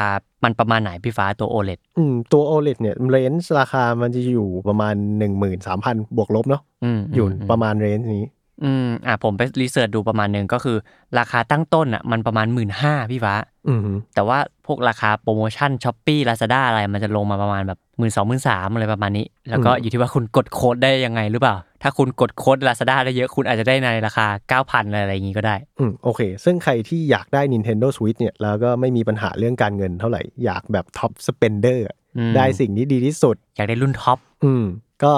[0.43, 4.95] มันประมาณไหนพี่ฟ้าตัว OLED อืมตัว OLED เนี่ย range ราคามันจะอยู่ประมาณ
[5.55, 8.25] 13,000 บวกลบเนาะอืมอยู่ประมาณ range นี้
[8.63, 10.77] อืมอะผมไป research ดูประมาณหนึ่งก็คือ
[11.19, 13.33] ราคาตั้งต้นอะมันประมาณหมื่นห้าพี่ฟ้า
[13.67, 13.79] อืม
[14.15, 30.21] แต่ว่าพวกราคาโปรโมชั่น Shopee Lazada อะไรมันจะลงมาประมาณแบบหมื่นสองหมื่นสามอะไรประมาณนี้ แล้วก็อืมอยู่ที่ว่าคุณกดโค้ดได้ยังไงหรือเปล่า ถ้าคุณกดโค้ด Lazada ได้เยอะคุณอาจจะได้ในราคา 9,000 อะไรอย่างงี้ก็ได้ อืมโอเค ซึ่งใครที่อยากได้ Nintendo Switch เนี่ย แล้วก็ไม่มีปัญหาเรื่องการเงินเท่าไหร่
[30.45, 31.85] อยากแบบ top spender
[32.17, 34.63] อืมได้สิ่งที่ดีที่สุด อยากได้รุ่น top อืม
[35.03, 35.13] ก็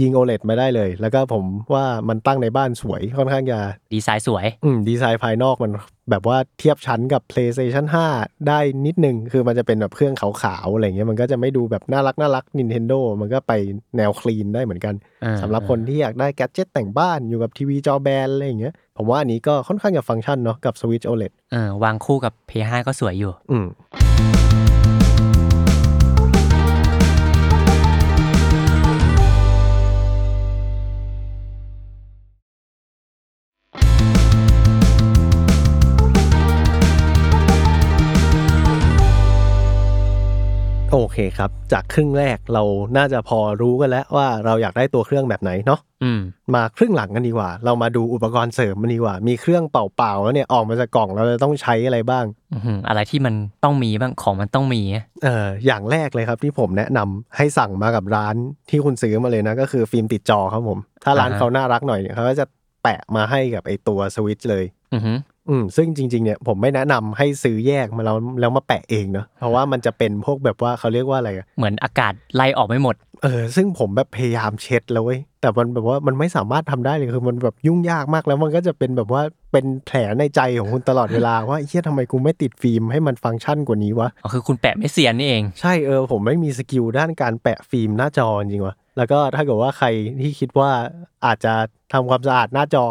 [0.00, 3.58] ยิง OLED มาได้เลย แล้วก็ผมว่ามันตั้งในบ้านสวยค่อนข้างจะ
[3.94, 5.72] ดีไซน์สวย อืมดีไซน์ภายนอกมัน
[6.10, 7.86] แบบว่าเทียบชั้นกับ PlayStation
[8.16, 10.28] 5 ได้นิดนึง คือมันจะเป็นแบบเครื่องขา
[10.64, 13.52] วๆอะไรเงี้ยมันก็จะไม่ดูแบบน่ารักน่ารัก Nintendo มันก็ไป
[13.96, 23.66] แนวคลีนได้เหมือนกันอ่าสำหรับคนที่อยากได้แกดเจิตแต่งบ้านอยู่กับทีวีจอแบนอะไรอย่างเงี้ยผมว่าอันนี้ก็ค่อนข้างจะฟังก์ชันเนาะกับ Switch OLED เออวางคู่กับ PS5 ก็สวยอยู่ อืม
[40.96, 42.62] โอเคครับ จากครึ่งแรกเรา
[42.96, 46.20] น่าจะพอรู้กันแล้วว่าเราอยากได้ตัวเครื่องแบบไหนเนาะอืม
[46.54, 54.82] มาครึ่งหลังกันดีกว่า เรามาดูอุปกรณ์เสริมมันดีกว่า มีเครื่องเป่าๆแล้วเนี่ยออกมาจากกล่องเราจะต้องใช้อะไรบ้างอื้อหืออะไรที่มันต้องมีบ้างของมันต้องมี
[55.22, 58.34] เอ่ออย่างแรกเลยครับที่ผมแนะนำให้สั่งมากับร้าน
[58.70, 62.44] ที่คุณซื้อมาเลยนะก็คือฟิล์มติดจอครับผม ถ้าร้านอ่าฮะเขาน่ารักหน่อยเนี่ยเขาก็จะ
[62.82, 64.64] แปะมาให้กับไอตัวสวิตช์เลย
[65.50, 89.88] อือหืออืมซึ่งจริงๆเนี่ยผมไม่แนะนำให้ซื้อแยกมาแล้วแล้วมาแปะเองเนาะเพราะว่ามันจะเป็นพวกแบบว่าเขาเรียกว่าอะไรอะเหมือนอากาศไล่ออกไม่หมด เออ ซึ่งผมแบบพยายามเช็ดแล้วเว้ยแต่มันแบบว่ามันไม่สามารถทำได้เลยคือมันแบบยุ่งยากมากแล้วมันก็จะเป็นแบบว่าเป็นแผลในใจของคุณตลอดเวลาว่าเหี้ยทำไมกูไม่ติดฟิล์มให้มันฟังก์ชันกว่านี้วะอ๋อคือคุณแปะไม่เซียนนี่เอง ใช่เออผมไม่มี skill ด้านการแปะฟิล์มหน้าจอจริงๆวะแล้วก็ถ้าเกิดว่าใคร
[90.20, 90.70] ที่คิดว่า
[91.26, 91.52] อาจจะ
[91.92, 92.84] ทำความสะอาดหน้าจอ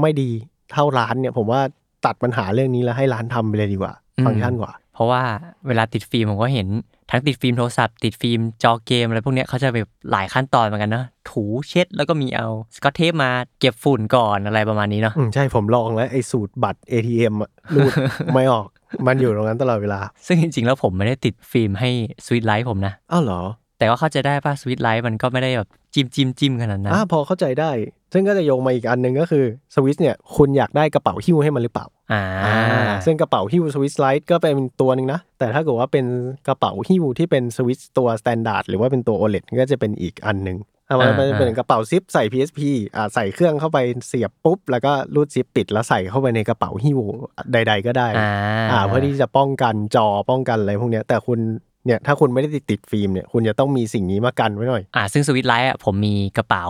[0.00, 0.30] ไม่ดี
[0.72, 1.60] เท่าร้านเนี่ยผมว่า
[2.06, 5.22] ตัดปัญหาเรื่องนี้แล้วให้ร้านทำไปเลยดีกว่าอืมฟังก์ชันกว่า เพราะว่า
[5.66, 6.68] เวลาติดฟิล์มผมก็เห็น
[7.10, 17.92] ทั้งติดฟิล์มโทรศัพท์ติดฟิล์มจอเกมอะไรพวกเนี้ยเขาจะแบบหลายขั้นตอนเหมือนกันเนอะถูเช็ดแล้วก็มีเอาสกอตเทปมาเก็บฝุ่นก่อนอะไรประมาณนี้เนาะอืมใช่ผมลองแล้วไอ้สูตรบัตร ATM อะรูด
[18.34, 18.68] ไม่ออก
[19.06, 21.90] มันอยู่ตรงนั้นตลอดเวลา ซึ่งจริงๆแล้วผมไม่ได้ติดฟิล์มให้
[22.24, 23.40] Switch Lite ผมนะอ้าวเหรอ
[23.84, 27.70] แต่ว่าเข้าใจได้ป่ะ Switch Lite มันก็ไม่ได้แบบจิ้มจิ้มจิ้มขนาดนั้นอ่าพอเข้าใจได้
[28.12, 29.44] ซึ่งก็จะโยงมาอีกอันหนึ่งก็คือ
[29.74, 32.24] สวิสเนี่ยคุณอยากได้กระเป๋าหิ้วให้มันหรือเปล่าอ่า
[33.04, 36.06] ซึ่งกระเป๋าหิ้ว Switch Lite ก็เป็นตัวหนึ่งนะ แต่ถ้าเกิดว่าเป็น
[36.48, 42.60] กระเป๋าหิ้วที่เป็นสวิสตัว standard หรือว่าเป็นตัว OLED ก็จะเป็นอีกอันหนึ่งอะมันอ่ามันจะเป็นกระเป๋าซิปใส่ PSP
[42.96, 47.00] อ่าใส่เครื่องเข้าไปเสียบปุ๊บ แล้วก็รูดซิปปิดแล้วใส่เข้าไปในกระเป๋าหิ้ว
[47.52, 48.30] ใด ๆ ก็ได้อ่า
[48.72, 51.40] อ่าเพื่อที่จะป้องกันจอป้องกันอะไรพวกเนี้ยแต่คุณ
[51.86, 56.64] เนี่ยถ้าคุณไม่ได้ติดติดฟิล์มเนี่ยคุณจะต้องมีสิ่งนี้มากันไว้หน่อยอ่าซึ่ง Switch Lite อะผมมีกระเป๋า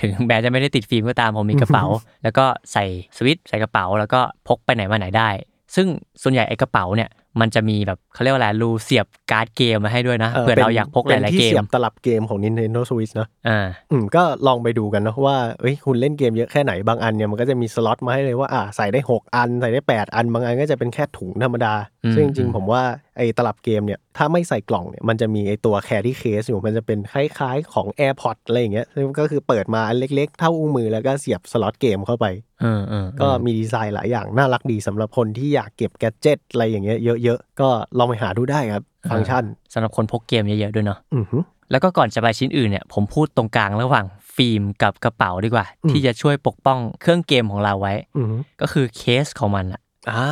[0.00, 1.84] ถึงแม้จะไม่ได้ติดฟิล์มก็ตามผมมีกระเป๋า
[2.22, 2.84] แล้วก็ใส่
[3.16, 5.28] สวิตช์ใส่กระเป๋า แล้วก็พกไปไหนมาไหนได้
[5.74, 5.86] ซึ่ง
[6.22, 7.08] ส่วนใหญ่ไอ้กระเป๋าเนี่ย
[7.40, 21.74] มันจะมีแบบเขาเรียกว่าอะไรรูเสียบการ์ดเกมมาให้ด้วยนะเผื่อเราอยากพกหลายๆป็นที่เกเสีมยบตลับเกมของ Nintendo Switch เนอะอ่าอืมก็ลองไปดูกันเนอะว่าเอ้ยคุณเล่นเกมเยอะแค่ไหนบางอันเนี่ยมันก็จะมีสล็อตมาให้เลยว่าอ่าใส่ได้ 6 อัน ใส่ได้ 8 อัน บางอันก็จะเป็นแค่ถุงธรรมดา
[22.04, 22.82] อืมซึ่งจริงๆผมว่า
[23.16, 32.26] ไอ้ตลับเกมเนี่ยถ้าไม่ใส่กล่องเนี่ยมันจะมีไอ้ตัว carry case อยู่มันจะเป็นคล้ายๆของ AirPods อะไรอย่างเงี้ยซึ่งก็คือเปิดมาอันเล็กๆ เท่าอุ้งมือแล้วก็เสียบสล็อตเกมเข้าไป
[32.60, 50.26] เออเออก็มีดีไซน์หลายอย่างน่ารักดีสำหรับคนที่อยากเก็บ gadget อะไรอย่างเงี้ยเยอะๆ ก็ลองไปหาดูได้ครับ ฟังก์ชันสำหรับคนพกเกมเยอะๆด้วยเนาะอือหือแล้วก็ก่อนจะไปชิ้นอื่นเนี่ยผมพูดตรงกลางระหว่างฟิล์มกับกระเป๋าดีกว่าอืมที่จะช่วยปกป้องเครื่องเกมของเราไว้อือหือก็คือเคสของมันอะอ่า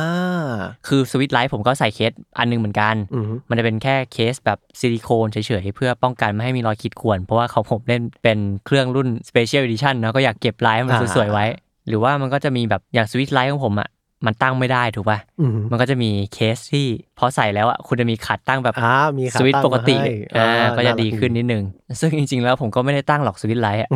[0.87, 11.45] คือ Switch Lite ผมก็ใส่เคสอันหนึงเหมือนกันอือหือมันจะเป็นแค่เคสแบบซิลิโคนเฉยๆ เพื่อป้องกันไม่ให้มีรอยขีดข่วน เพราะว่าของผมเล่นเป็นเครื่องรุ่น Special Edition เนาะก็อยากเก็บลายให้มันอ่าสวยๆไว้
[11.87, 13.89] หรือว่ามันก็จะมีแบบอย่าง Switch Lite ของผมอะ
[14.25, 16.85] มันตั้งไม่ได้ถูกป่ะอือหือมันก็จะมีเคสที่
[17.17, 21.63] พอใส่แล้วอะคุณจะมีขาตั้งแบบอ่ามีขาสวิตช์ตั้งปกติมาให้อ่าอ่าก็จะน่ารักดีขึ้นนิดนึง
[21.99, 23.89] ซึ่งจริง ๆ แล้วผมก็ไม่ได้ตั้งหรอก Switch Lite อะ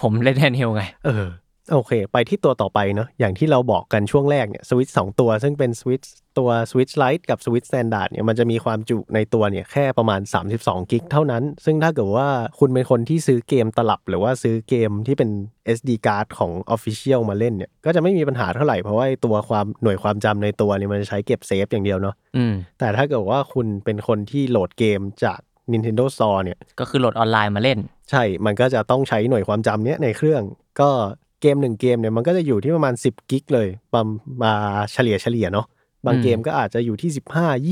[0.00, 1.26] ผมเล่น handheld ไงเออ
[1.72, 10.20] โอเค ไปที่ตัวต่อไปเนาะอย่างที่เราบอกกันช่วงแรกเนี่ยสวิตช์สองตัว ซึ่งเป็นสวิตช์ตัว Switch Lite กับ Switch standard เนี่ยมันจะมีความจุในตัวเนี่ยแค่ประมาณ
[10.56, 15.30] 32กิกเท่านั้น ซึ่งถ้าเกิดว่าคุณเป็นคนที่ซื้อเกมตลับ หรือว่าซื้อเกมที่เป็น
[15.76, 25.38] SD card ของ Official มาเล่นเนี่ยก็จะไม่มีปัญหาเท่าไหร่ เพราะว่าไอ้ตัวความหน่วยความจำในตัวเนี่ยมันจะใช้เก็บ save อย่างเดียวเนาะอืมแต่ถ้าเกิดว่าคุณเป็นคนที่โหลดเกมจาก
[25.72, 27.78] Nintendo Store เนี่ยก็คือโหลดออนไลน์มาเล่น
[28.10, 30.42] ใช่มันก็จะต้องใช้หน่วยความจำเนี้ยในเครื่อง
[30.80, 30.90] ก็
[31.40, 34.04] เกมหนึ่งเกมเนี่ยมันก็จะอยู่ที่ประมาณ 10 กิกเลยประ
[34.42, 34.52] มาณ
[34.92, 35.66] เฉลี่ยเฉลี่ยเนาะ
[36.06, 37.10] บางอืมเกมก็อาจจะอยู่ที่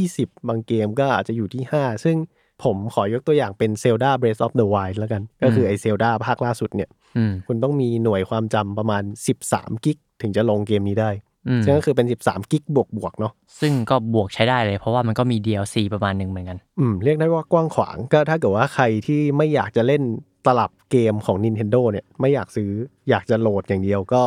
[0.02, 2.16] 15 20 บางเกมก็อาจจะอยู่ที่ 5 ซึ่ง
[2.64, 9.02] ผมขอยกตัวอย่างเป็น Zelda Breath of the Wild แล้วกัน ก็คือไอ้ Zelda ภาคล่าสุดเนี่ยอืมคุณต้องมีหน่วยความจำประมาณ
[9.42, 11.10] 13 กิกถึงจะลงเกมนี้ได้
[11.48, 20.02] อืมซึ่งก็คือเป็น 13 กิกบวกบวกๆเนาะซึ่งก็บวกใช้ได้เลย เพราะว่ามันก็มี DLC ประมาณหนึ่งเหมือนกัน อืม เรียกได้ว่ากว้างขวางก็ถ้าเกิดว่าใครที่ไม่อยากจะเล่น
[20.46, 22.70] ตลับเกมของ Nintendo เนี่ยไม่อยากซื้อ
[23.10, 24.22] อยากจะโหลดอย่างเดียวก็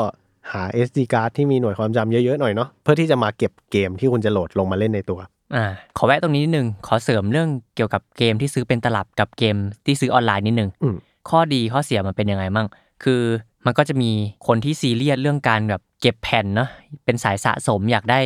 [0.51, 5.19] หา SD card ที่มีหน่วยความจำเยอะๆหน่อยเนาะเพื่อที่จะมาเก็บเกมที่คุณจะโหลดลงมาเล่นในตัว
[5.55, 5.65] อ่า
[5.97, 10.95] ขอแวะตรงนี้นิดนึง ขอเสริมเรื่องเกี่ยวกับเกมที่ซื้อเป็นตลับกับเกมที่ซื้อออนไลน์นิดนึงอืม
[11.29, 12.67] ข้อดีข้อเสียมันเป็นยังไงมั่ง
[13.03, 13.21] คือ
[13.65, 14.11] มันก็จะมี
[14.47, 16.69] คนที่ซีเรียสเรื่องการแบบเก็บแผ่นเนาะ
[17.05, 18.19] เป็นสายสะสมอยากได้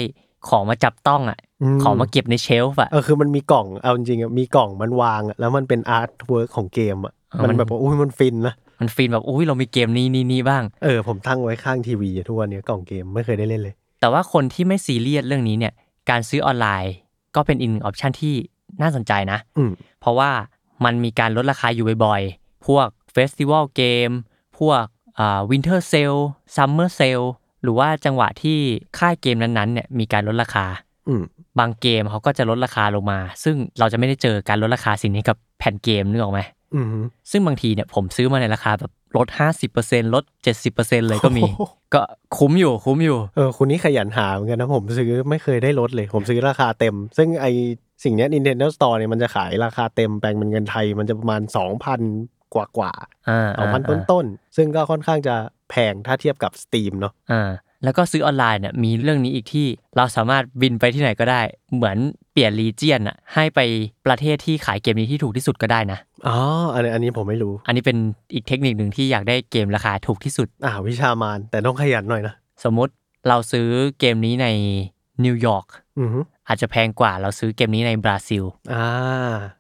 [0.50, 1.40] ของมาจับต้องอะ
[1.84, 15.74] ของมาเก็บในเชลฟ์อะเออคือมันมีกล่องเอาจริงๆอะมีกล่องมันวางอะแล้วมันเป็น artwork ของเกมอะเออ มันมันแบบว่าอุ้ยมันฟินนะมัน feel แบบอุ้ยเรามีเกมนี้นี่นี่บ้างเออผมตั้งไว้ข้างทีวีอะทุกวันเนี้ยกล่องเกมไม่เคยได้เล่นเลย แต่ว่าคนที่ไม่ซีเรียสเรื่องนี้เนี่ย
[16.10, 16.94] การซื้อออนไลน์
[17.36, 18.36] ก็เป็นอีกหนึ่ง option ที่
[18.82, 20.32] น่าสนใจนะอืมเพราะว่า
[20.86, 24.10] มันมีการลดราคาอยู่บ่อยๆ พวก festival เกม
[24.60, 24.84] พวก
[25.20, 26.14] อ่า winter sale
[26.56, 27.22] summer sale
[27.64, 28.60] หรือว่าจังหวะที่
[28.98, 30.66] ค่ายเกมนั้นๆเนี่ยมีการลดราคา
[31.10, 31.24] อืม
[31.60, 36.61] บางเกมเขาก็จะลดราคาลงมา ซึ่งเราจะไม่ได้เจอการลดราคาสิ่งนี้กับแผ่นเกมนึกออกไหมอืม
[37.32, 39.28] ซึ่งบางทีเนี่ยผมซื้อมาในราคาแบบลด
[39.72, 40.24] 50%ลด
[40.66, 41.44] 70%เลยก็มี
[41.94, 42.02] ก็
[42.38, 47.46] คุ้มอยู่คุ้มอยู่ เออคุณนี่ขยันหาเหมือนกันนะผมซื้อไม่เคยได้ลดเลย ผมซื้อราคาเต็ม ซึ่งไอ
[48.04, 51.42] สิ่งเนี้ย Nintendo Store เนี่ยมันจะขายราคาเต็มแปลงเป็นเงินไทย มันจะประมาณ
[51.98, 52.92] 2,000กว่ากว่า
[53.30, 55.36] อ่าสองพันต้นต้นๆซึ่งก็ค่อนข้างจะ
[55.70, 57.50] แพงถ้าเทียบกับ Steam เนาะอ่า
[57.84, 61.42] แล้วก็ซื้อออนไลน์เนี่ยมีเรื่องนี้อีกที่เราสามารถบินไปที่ไหนก็ได้
[61.74, 61.98] เหมือน
[62.32, 63.60] เปลี่ยนรีเจียนอะให้ไป
[64.06, 66.38] ประเทศที่ขายเกมนี้ที่ถูกที่สุดก็ได้นะ อ๋อ
[66.74, 67.98] อันนี้อันนี้ผมไม่รู้ อันนี้เป็น
[68.34, 72.94] อีกเทคนิคหนึ่งที่อยากได้เกมราคาถูกที่สุด อ่าวิชามานแต่ต้องขยันหน่อยนะ สมมุติ
[73.28, 73.68] เราซื้อ
[74.00, 74.48] เกมนี้ใน
[75.26, 75.68] นิวยอร์ก
[76.00, 78.86] อือฮึอาจจะแพงกว่าเราซื้อเกมนี้ในบราซิล อ่า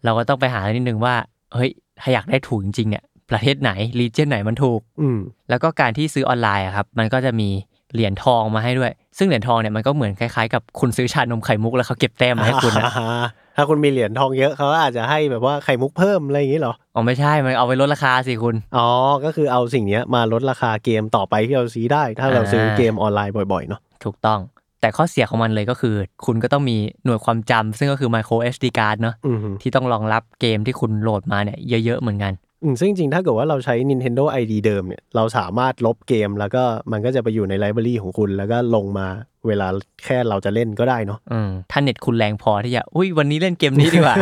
[0.03, 1.15] เราก็ต้องไปหานิดนึงว่า
[1.53, 1.69] เฮ้ย
[2.01, 7.49] ถ้าอยากได้ถูกจริงๆเนี่ย ประเทศไหนรีเจนไหนมันถูก อืมแล้วก็การที่ซื้อออนไลน์อะครับ มันก็จะมี
[7.93, 13.25] เหรียญทองมาให้ด้วย ซึ่งเหรียญทองเนี่ยมันก็เหมือนคล้ายๆกับคุณซื้อชานมไข่มุกแล้วเขาเก็บแต้มมาให้คุณนะอ่า
[13.55, 18.87] ถ้าคุณมีเหรียญทองเยอะเขาอาจจะให้แบบว่าไข่มุกเพิ่มอะไรอย่างนี้เหรออ๋อไม่ใช่มันเอาไปลดราคาสิคุณอ๋อ
[19.25, 24.39] ก็คือเอาสิ่งเนี้ยมาลดราคาเกมต่อไปที่เราซื้อได้ ถ้าเราซื้อเกมออนไลน์บ่อยๆเนาะถูกต้อง
[24.81, 39.07] แต่ข้อเสียของมันเลยก็คือ คุณก็ต้องมีหน่วยความจำซึ่งก็คือ micro SD card เนาะอือฮึที่ต้องรองรับเกมที่คุณโหลดมาเนี่ยเยอะๆเหมือนกันอืม ซึ่งจริงๆ ถ้าเกิดว่าเราใช้ Nintendo ID เดิมเนี่ย เราสามารถลบเกมแล้วก็มันก็จะไปอยู่ในไลบรารีของคุณ แล้วก็ลงมา
[39.47, 39.67] เวลา
[40.05, 44.15] แค่เราจะเล่นก็ได้เนาะอืมถ้าเน็ตคุณแรงพอที่จะ อุ้ยวันนี้เล่นเกมนี้ดีกว่า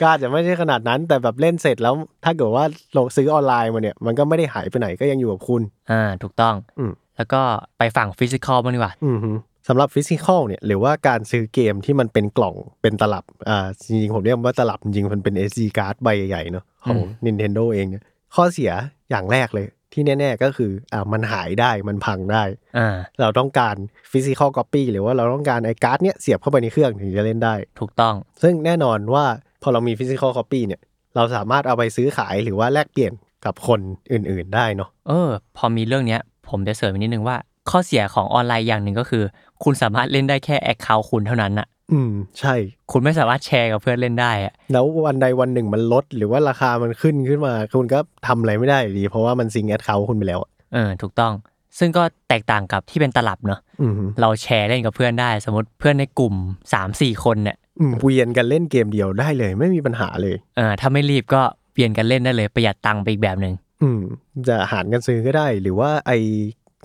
[0.00, 7.40] ก็อาจจะไม่ใช่ขนาดนั้น แต่แบบเล่นเสร็จแล้ว ถ้าเกิดว่าเราซื้อออนไลน์มาเนี่ย มันก็ไม่ได้หายไปไหนก็ยังอยู่กับคุณ อ่า ถูกต้องอืมแล้วก็
[7.78, 9.30] ไปฝั่ง physical บ้างดีกว่าอือฮึ
[9.70, 18.04] สำหรับ physical เนี่ยหรือว่าการซื้อเกมที่มันเป็นกล่องเป็นตลับอ่าจริงๆ ผมเรียกว่าตลับจริงๆมันเป็น SD card ใบใหญ่ๆเนาะของ Nintendo เองเนี่ย
[18.34, 18.72] ข้อเสีย
[19.10, 22.44] อย่างแรกเลยที่แน่ ๆ ก็คืออ่ามันหายได้มันพังได้
[22.78, 23.76] อ่าเราต้องการ
[24.12, 29.24] physical copy หรือว่าเราต้องการไอ้การ์ดเนี้ยเสียบเข้าไปในเครื่องถึงจะเล่นได้ ถูกต้อง ซึ่งแน่นอนว่า
[29.62, 30.80] พอเรามี physical copy เนี่ย
[31.16, 33.12] เราสามารถเอาไปซื้อขายหรือว่าแลกเปลี่ยน
[33.44, 33.80] กับคน
[34.12, 37.36] อื่นๆได้เนาะเออ พอมีเรื่องเนี้ยผมจะเสริมอีกนิดนึงว่า
[37.70, 39.22] ข้อเสียของออนไลน์อย่างหนึ่งก็คือ
[39.64, 42.54] คุณสามารถเล่นได้แค่ account คุณเท่านั้นน่ะอืมใช่
[42.92, 51.32] คุณไม่สามารถแชร์กับเพื่อนเล่นได้อะแล้ววันใดวันหนึ่งมันลด หรือว่าราคามันขึ้นขึ้นมา คุณก็ทำอะไรไม่ได้อยู่ดี เพราะว่ามันซิงแอดเขาคุณไปแล้วอะเออถูกต้อง
[51.78, 56.34] ซึ่งก็แตกต่างกับที่เป็นตลับเนอะอืมเราแชร์เล่นกับเพื่อนได้ สมมติเพื่อนในกลุ่ม
[56.78, 64.00] 3-4คนเนี่ยอืมเวียนกันเล่นเกมเดียวได้เลย ไม่มีปัญหาเลยเออถ้าไม่รีบก็เปลี่ยนกันเล่นได้เลยประหยัดตังค์ไปอีกแบบหนึ่งอืม
[64.48, 66.12] จะหารกันซื้อก็ได้ หรือว่าไอ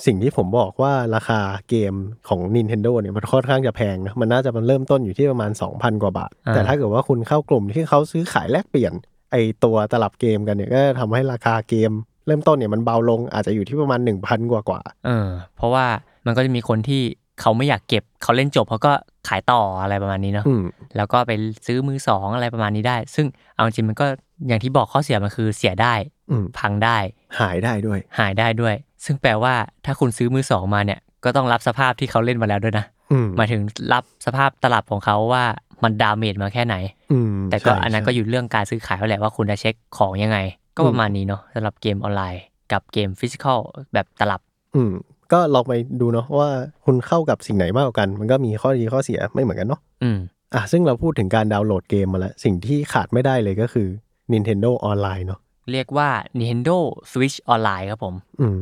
[0.06, 1.94] สิ่งที่ผมบอกว่าราคาเกม
[2.28, 8.94] ของ Nintendo เนี่ยมันค่อนข้างจะแพงนะมันน่าจะมันเริ่มต้นอยู่ที่ประมาณ 2,000 กว่าบาท แต่ถ้าเกิดว่าคุณเข้ากลุ่มที่เขาซื้อขายแลกเปลี่ยน
[9.32, 11.92] ไอตัวตลับเกมกันเนี่ยก็ทำให้ราคาเกม
[12.28, 15.86] เริ่มต้นเนี่ยมันเบาลงอาจจะอยู่ที่ประมาณ 1,000 กว่ากว่าเออเพราะว่า
[16.26, 17.02] มันก็จะมีคนที่
[17.42, 18.94] เขาไม่อยากเก็บเขาเล่นจบเขาก็
[19.28, 20.64] ขายต่ออะไรประมาณนี้เนาะอืม
[20.98, 21.32] แล้วก็ไป
[21.66, 24.06] ซื้อมือสองอะไรประมาณนี้ได้ ซึ่งเอาจริงมันก็
[24.48, 25.94] อย่างที่บอกข้อเสียมันคือเสียได้
[26.32, 26.98] อืมพังได้
[27.40, 29.54] หายได้ด้วย หายได้ด้วย ซึ่งแปลว่า
[29.86, 33.62] ถ้าคุณซื้อมือสองมาเนี่ย ก็ต้องรับสภาพที่เขาเล่นมาแล้วด้วยนะอืมหมายถึง
[33.94, 35.44] รับสภาพตลับของเขาว่า
[35.84, 36.76] มัน damage มาแค่ไหน
[37.12, 40.38] อืมแต่ก็ใช่อันนั้นก็ใช่อยู่เรื่องการซื้อขายแล้วแหละว่าคุณจะเช็คของยังไง
[40.76, 43.60] ก็อืมประมาณนี้เนาะสำหรับเกมออนไลน์ กับเกม physical
[43.94, 44.42] แบบตลับ
[44.76, 44.92] อืม
[45.32, 46.50] ก็ลองไปดูเนาะว่า
[46.86, 50.18] คุณเข้ากับสิ่งไหนมากกว่ากัน มันก็มีข้อดีข้อเสียไม่เหมือนกันเนาะอืม
[50.54, 53.88] อะซึ่งเราพูดถึงการดาวน์โหลดเกมมาแล้ว สิ่งที่ขาดไม่ได้เลยก็คือ
[54.34, 55.40] Nintendo ออนไลน์เนาะ
[55.72, 56.78] เรียกว่า Nintendo
[57.12, 58.62] Switch ออนไลน์ครับผม อืม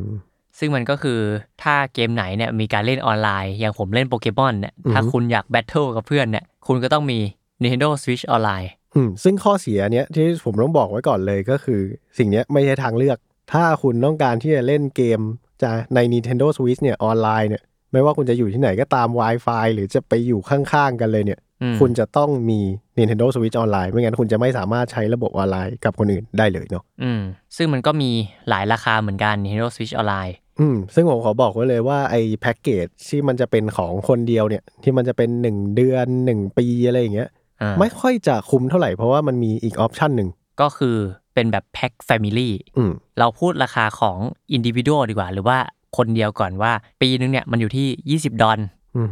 [0.58, 1.18] ซึ่งมันก็คือ
[1.62, 7.18] ถ้าเกมไหนเนี่ยมีการเล่นออนไลน์ อย่างผมเล่นโปเกมอนเนี่ยอือฮึถ้าคุณอยาก battle กับเพื่อนเนี่ยคุณก็ต้องมี
[7.62, 11.80] Nintendo Switch ออนไลน์อืมซึ่งข้อเสียเนี้ยที่ผมต้องบอกไว้ก่อนเลยก็คือ
[12.18, 13.18] สิ่งเนี้ยไม่ใช่ทางเลือก
[13.52, 15.20] ถ้าคุณต้องการที่จะเล่นเกม
[15.62, 17.62] จะใน Nintendo Switch เนี่ยออนไลน์เนี่ย
[17.92, 22.60] ไม่ว่าคุณจะอยู่ที่ไหนก็ตาม Wi-Fi หรือจะไปอยู่ข้างๆกันเลยเนี่ยอืมคุณจะต้องมี
[22.98, 27.22] Nintendo Switch ออนไลน์ไม่งั้นคุณจะไม่สามารถใช้ระบบออนไลน์กับคนอื่นได้เลยเนาะอืม
[27.56, 28.10] ซึ่งมันก็มี
[28.48, 30.43] หลายราคาเหมือนกัน Nintendo Switch Online อื
[30.74, 40.28] มซึ่งผมขอบอกไว้เลยว่าไอ้แพ็กเกจที่มันจะเป็นของคนเดียวเนี่ย ที่มันจะเป็น1เดือน1ปีอะไรอย่างเงี้ยอ่าไม่ค่อยจะคุ้มเท่าไหร่เพราะว่ามันมีอีกออปชันหนึ่ง
[40.60, 40.96] ก็คือ
[41.34, 44.18] เป็นแบบแพ็ค Family อืมเราพูดราคาของ
[44.56, 45.58] Individual ดีกว่า หรือว่า
[45.96, 48.58] คนเดียวก่อนว่า ปีนึงเนี่ยมันอยู่ที่ 20 ดอล
[48.96, 49.06] อืม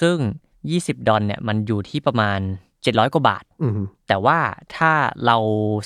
[0.00, 0.16] ซึ่ง
[0.62, 2.40] 20 ดอลเนี่ยมันอยู่ที่ประมาณ
[2.84, 3.72] 700 กว่าบาทอืม
[4.08, 4.38] แต่ว่า
[4.76, 4.90] ถ้า
[5.26, 5.36] เรา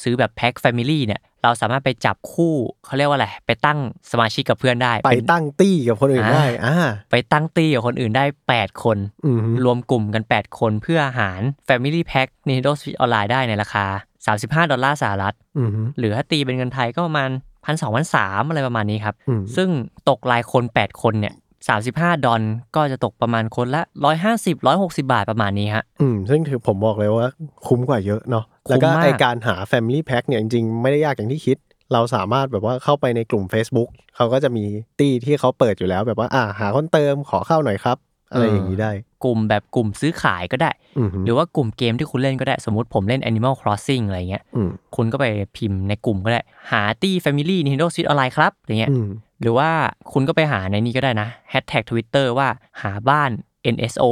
[0.02, 3.78] ซื้อแบบแพ็ค Family เนี่ยเราสามารถไปจับคู่เขาเรียกว่าอะไรไปตั้ง
[4.10, 6.76] สมาชิกกับเพื่อนได้ ไปเป็นตั้งตี้กับคนอื่นอ่าได้อ่า
[7.10, 13.86] ไปตั้งตี้กับคนอื่นได้ 8 คนอืมรวมกลุ่มกัน 8 คนเพื่อหาร Family Pack Nintendo Switch Online ได้ในราคา
[14.24, 17.30] 35 ดอลลาร์สหรัฐอืมหรือถ้าตีเป็นเงินไทยก็ประมาณ
[17.64, 19.68] พันสองพันสามอะไรประมาณนี้ครับอืมซึ่ง
[20.08, 21.34] ตกรายคน 8 คนเนี่ย
[21.66, 22.42] 35 ดอล
[22.76, 23.82] ก็จะตกประมาณคนละ
[24.24, 27.28] 150 160 บาทประมาณนี้ฮะอืมซึ่งถือผมบอกเลยว่า
[27.66, 31.56] คุ้มกว่าเยอะเนาะแล้วก็คุ้มมากไอการหา Family Pack เนี่ยจริงๆ ไม่ได้ยากอย่างที่คิด
[31.92, 34.64] เราสามารถแบบว่าเข้าไปในกลุ่ม Facebook เขาก็จะมี
[34.98, 37.96] ตี้ที่เขาเปิดอยู่แล้วแบบว่าอ่าหาคนเติมขอเข้าหน่อยครับ
[38.32, 38.90] อะไรอย่างนี้ได้
[39.24, 49.08] กลุ่มแบบกลุ่มซื้อขายก็ได้อืมหรือว่ากลุ่มเกมที่คุณเล่นก็ได้ สมมติผมเล่น Animal Crossing อะไรเงี้ยอืมคุณก็ไปพิมพ์ในกลุ่มก็ได้ หาตี้ Family Nintendo Switch Online ครับอย่างเงี้ยอืม
[49.40, 49.70] หรือว่า
[50.12, 52.48] คุณก็ไปหาในนี้ก็ได้นะแฮชแท็กทวิตเตอร์ว่า
[52.82, 53.30] หาบ้าน
[53.74, 54.04] NSO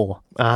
[0.42, 0.54] อ่า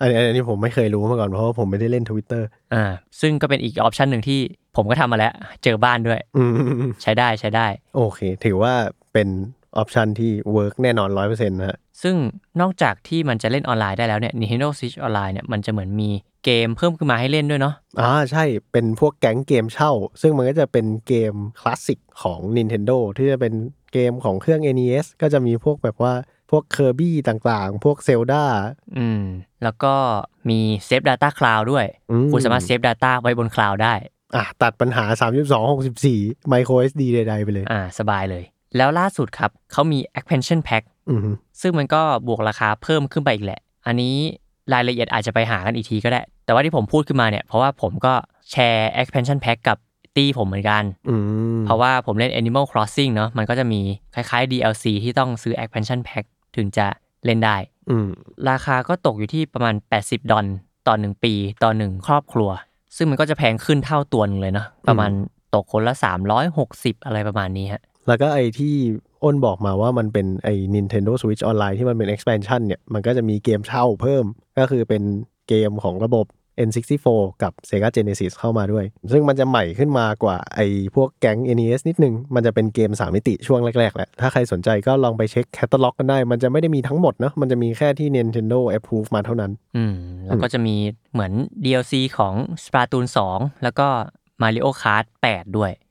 [0.00, 2.42] อันนี้อันนี้ผมไม่เคยรู้มาก่อนเพราะว่าผมไม่ได้เล่น Twitter
[2.74, 2.84] อ่า
[3.20, 4.40] ซึ่งก็เป็นอีก option หนึ่งที่
[4.76, 5.32] ผมก็ทำมาแล้ว
[5.64, 8.72] เจอบ้านด้วยอืมใช้ได้ใช้ได้ โอเค ถือว่า
[9.12, 9.28] เป็น
[9.76, 12.16] option ที่ work แน่นอนร้อยเปอร์เซ็นต์นะฮะซึ่ง
[12.60, 16.10] นอกจากที่มันจะเล่นออนไลน์ได้แล้วเนี่ย Nintendo Switch Online เนี่ยมันจะเหมือนมี
[16.44, 23.54] เกมเพิ่มขึ้นมาให้เล่นด้วยเนาะอ่าใช่เป็นพวกแก๊งเกมเช่า ซึ่งมันก็จะเป็นเกมคลาสสิกของ Nintendo ที่จะเป็น
[23.92, 26.14] เกมของเครื่อง NES ก็จะมีพวกแบบว่า
[26.50, 28.44] พวกเคอร์บี้ต่างๆ พวกเซลดา
[28.96, 29.22] อืม
[29.62, 29.94] แล้วก็
[30.48, 33.94] มี Save Data Cloud ด้วยอืมคุณสามารถ Save Data ไว้บนคลาวด์ได้
[34.36, 35.04] อะตัดปัญหา
[35.50, 35.80] 32
[36.10, 38.44] 64 micro SD ใดๆ ไปเลย อ่า สบายเลย
[38.76, 41.20] แล้วล่าสุดครับเขามี expansion pack อืม
[41.60, 44.14] ซึ่งมันก็บวกราคาเพิ่มขึ้นไปอีกแหละ อันนี้
[44.72, 48.14] รายละเอียดอาจจะไปหากันอีกทีก็ได้ แต่ว่าที่ผมพูดขึ้นมาเนี่ย เพราะว่าผมก็
[48.50, 49.78] แชร์ expansion pack กับ
[50.16, 51.14] ตีผมเหมือนกันอื
[51.56, 53.80] มเพราะว่าผมเล่น Animal Crossing เนาะมันก็จะมี
[54.14, 56.24] คล้ายๆ DLC ที่ต้องซื้อ expansion pack
[56.56, 56.86] ถึงจะ
[57.24, 57.56] เล่นได้
[57.90, 58.08] อืม
[58.50, 60.46] ราคาก็ตกอยู่ที่ประมาณ 80 ดอล
[60.86, 62.50] ต่อ1ปีต่อ1ครอบครัว
[62.96, 65.10] ซึ่งมันก็จะแพงขึ้นเท่าตัวหนึงเลยเนาะประมาณ
[65.54, 65.94] ตกคนละ
[66.50, 68.74] 360 อะไรประมาณนี้ฮะ แล้วก็ไอ้ที่
[69.22, 74.24] อ้นบอกมาว่ามันเป็นไอ้ Nintendo Switch Online ที่มันเป็น expansion เนี่ย มันก็จะมีเกมเช่าเพิ่ม
[74.58, 75.02] ก็คือเป็น
[75.48, 76.26] เกมของระบบ
[76.68, 77.06] N64
[77.42, 88.58] กับ Sega Genesis เข้ามาด้วย ซึ่งมันจะใหม่ขึ้นมากว่าไอ้พวกแก๊ง NES นิดนึง มันจะเป็นเกม 3 มิติช่วงแรก ๆ แหละ ถ้าใครสนใจก็ลองไปเช็คแคตตาล็อกกันได้ มันจะไม่ได้มีทั้งหมดเนอะมันจะมีแค่ที่ Nintendo
[88.76, 90.76] approve มาเท่านั้น อืม แล้วก็จะมี
[91.12, 91.32] เหมือน
[91.64, 92.34] DLC ของ
[92.64, 93.86] Splatoon 2 แล้วก็
[94.42, 95.89] Mario Kart 8 ด้วยอืม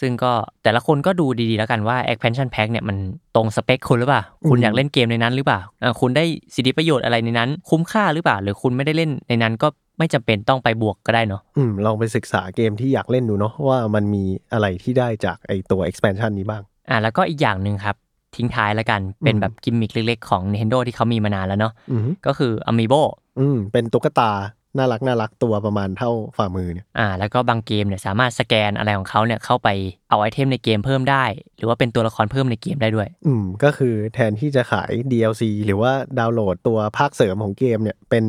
[0.00, 0.32] ซึ่งก็
[0.62, 2.96] แต่ละคนก็ดูดีๆแล้วกันว่า expansion pack เนี่ยมัน
[3.34, 17.96] ตรงสเปคคุณหรือเปล่า คุณอืมอยากเล่นเกมในนั้นหรือเปล่าอ่า คุณได้สิทธิประโยชน์อะไรในนั้น คุ้มค่าหรือเปล่า หรือคุณไม่ได้เล่นในนั้นก็ไม่จำเป็นต้องไปบวกก็ได้เนาะอืมลองไปศึกษาเกมที่อยากเล่นดูเนาะว่ามันมีอะไรที่ได้จากไอ้ตัว expansion นี้บ้าง อ่าแล้วก็อีกอย่างหนึ่งครับ
[18.36, 23.02] ทิ้งท้ายแล้วกันเป็นอืมแบบกิมมิคเล็กๆของ Nintendo ที่เขามีมานานแล้วเนาะอืมก็คือ Amiibo
[23.38, 24.30] อืมเป็นตุ๊กตา
[24.78, 29.68] น่ารักน่ารักตัวประมาณเท่าฝ่ามือเนี่ยอ่าแล้วก็บางเกมเนี่ยสามารถสแกนอะไรของเขาเนี่ยเข้าไป
[30.10, 31.24] เอาไอเทมในเกมเพิ่มได้
[31.56, 38.24] หรือว่าเป็นตัวละครเพิ่มในเกมได้ด้วย อืมก็คือแทนที่จะขาย DLC หรือว่าดาวน์โหลดตัวภาคเสริมของเกมเนี่ยเป็น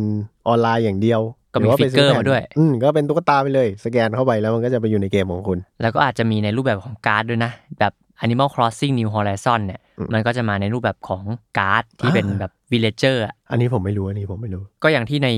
[0.48, 1.22] ออนไลน์อย่างเดียว
[1.54, 7.94] ก็มีหรือว่าไปซื้อร์แผ่นมาด้วย อืมก็เป็นตุ๊กตาไปเลย สแกนเข้าไปแล้วมันก็จะไปอยู่ในเกมของคุณ แล้วก็อาจจะมีในรูปแบบของการ์ดด้วยนะ แบบ
[8.26, 11.24] Animal Crossing New Horizon เนี่ยอืมมันก็จะมาในรูปแบบของ
[11.58, 15.30] การ์ดที่เป็นอ่าแบบ Villager อะอันนี้ผมไม่รู้ อันนี้ผมไม่รู้ ก็อย่างที่ใน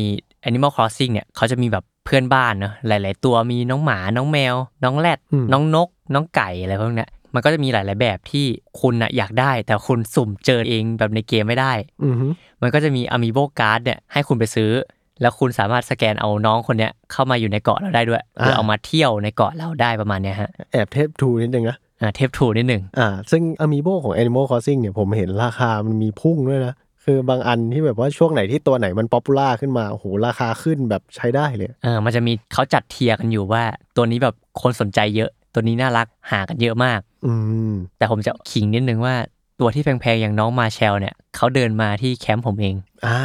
[0.47, 8.45] Animal Crossing เนี่ยเขาจะมีแบบเพื่อนบ้านเนอะหลาย ๆ ตัวมีน้องหมาน้องแมว น้องแรดอืมน้องนก น้องไก่อะไรพวกเนี้ยมันก็จะมีหลาย ๆ แบบที่
[8.81, 11.73] คุณอะอยากได้ แต่คุณสุ่มเจอเองแบบในเกมไม่ได้
[12.03, 12.27] อือฮึ
[12.61, 14.71] มันก็จะมี Amiibo Card เนี่ยให้คุณไปซื้อ
[15.21, 26.73] แล้วคุณสามารถสแกนเอาน้องคนเนี้ยเข้ามาอยู่ในเกาะเราได้ด้วยหรือเอามาเที่ยวในเกาะเราได้ประมาณเนี้ยฮะแอบเทปทูนิดนึงนะอ่าเทปทูนิดหนึ่งอ่าซึ่ง Amiibo ของ Animal Crossing เนี่ยผมเห็นราคามันมีพุ่งด้วยนะ
[27.11, 33.63] คือบางอันที่แบบว่าช่วงไหนที่ตัวไหนมัน popular ขึ้นมาโอ้โหราคาขึ้นแบบใช้ได้เลยเออมันจะมีเขาจัด tier กันอยู่ว่า
[33.97, 37.33] ตัวนี้แบบคนสนใจเยอะ ตัวนี้น่ารักหากันเยอะมาก อื
[37.71, 39.15] มแต่ผมจะขิงนิดนึงว่า
[39.59, 43.19] ตัวที่แพงๆอย่างน้องมาเชลเนี่ยเขาเดินมาที่แคมป์ผมเองอ่า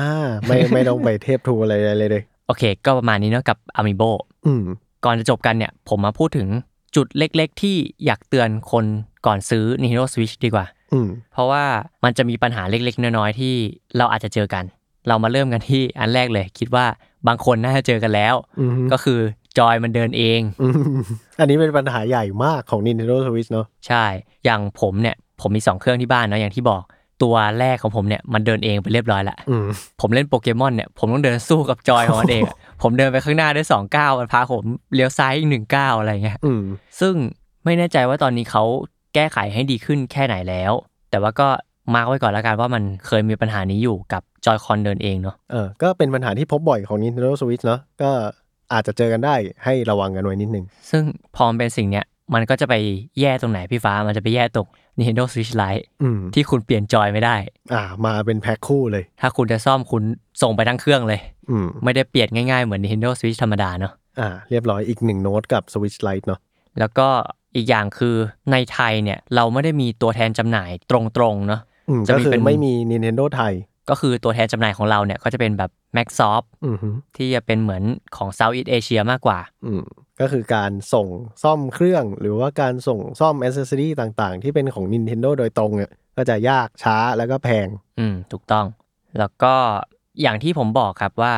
[0.47, 4.11] ไม่ไม่ต้องไปเทปทูอะไรเลยเลยโอเค ก็ประมาณนี้เนาะกับ Amiibo
[4.47, 4.65] อืม
[5.05, 6.49] ก่อนจะจบกันเนี่ย ผมมาพูดถึง
[6.97, 8.85] จุดเล็กๆ ที่อยากเตือนคน
[9.27, 10.84] ก่อนซื้อ Nintendo Switch ดีกว่าออืม
[11.33, 11.65] เพราะว่า
[12.05, 13.55] มันจะมีปัญหาเล็ก ๆ น้อยๆที่
[13.97, 14.65] เราอาจจะเจอกัน
[15.09, 16.87] เรามาเริ่มกันที่อันแรกเลย คิดว่า
[17.29, 19.19] บางคนน่าจะเจอกันแล้วอืมก็คือ
[19.59, 21.01] จอยมันเดินเองอืม
[21.41, 24.05] อันนี้เป็นปัญหาใหญ่มากของ Nintendo Switch เนอะใช่
[24.45, 26.83] อย่างผมเนี่ย ผมมี 2 เครื่องที่บ้านเนาะอย่างที่บอก
[27.23, 29.67] ตัวแรกของผมเนี่ยมันเดินเองไปเรียบร้อยละอืม
[30.01, 34.63] ผมเล่นโปเกมอนเนี่ยผมต้องเดินสู้กับจอยของมันเองอะผมเดินไปข้างหน้าได้สองก้าวมันพาผม
[34.95, 36.63] เลี้ยวซ้ายอีกหนึ่งก้าวอะไรเงี้ยอืม
[37.01, 37.15] ซึ่ง
[37.65, 38.65] ไม่แน่ใจว่าตอนนี้เขา
[39.15, 40.73] แก้ไขให้ดีขึ้นแค่ไหนแล้ว
[41.11, 41.49] แต่ว่าก็
[41.95, 48.11] มาร์กไว้ก่อนแล้วกันว่ามันเคยมีปัญหานี้อยู่กับจอยคอนเดินเองเนาะเออก็เป็นปัญหาที่พบบ่อยของ Nintendo Switch เนอะก็
[48.73, 49.35] อาจจะเจอกันได้
[49.65, 51.03] ให้ระวังกันไว้นิดนึง ซึ่ง
[51.37, 52.05] พอมันเป็นสิ่งเนี้ย
[52.35, 52.75] มันก็จะไป
[53.21, 54.67] แย่ตรงไหนพี่ฟ้ามันจะไปแย่ตรง
[54.99, 57.37] Nintendo Switch Lite อืมที่คุณเปลี่ยนจอยไม่ได้
[57.75, 60.03] อ่า มาเป็นแพ็คคู่เลย ถ้าคุณจะซ่อมคุณ
[60.43, 66.41] ส่งไปทั้งเครื่องเลย อืมไม่ได้เปลี่ยนง่ายๆเหมือน Nintendo Switch ธรรมดาเนาะอ่าเรียบร้อยอีกหนึ่งโน้ตกับ Switch Lite เนาะ
[66.79, 67.09] แล้วก็
[67.57, 68.17] อีกอย่างคือ
[68.53, 70.93] ในไทยเนี่ยเราไม่ได้มีตัวแทนจำหน่ายต
[71.23, 73.55] รงๆเนาะอืมจะก็มีคือเป็นไม่มี Nintendo ไทย
[73.91, 77.83] ก็คือตัวแทนจำหน่ายของเราเนี่ยก็จะเป็นแบบ Maxsoft อืมฮึที่จะเป็นเหมือน
[78.17, 79.83] ของ Southeast Asia มากกว่าอืม
[80.21, 81.07] ก็คือการส่ง
[81.43, 88.67] ซ่อมเครื่อง หรือว่าการส่งซ่อมอ c เซสซอรีต่างๆ ที่เป็นของ Nintendo โดยตรงเนี่ยก็จะยากช้าแล้วก็แพง อืมถูกต้อง
[89.19, 89.55] แล้วก็
[90.23, 91.35] อย่างที่ผมบอกครับว่า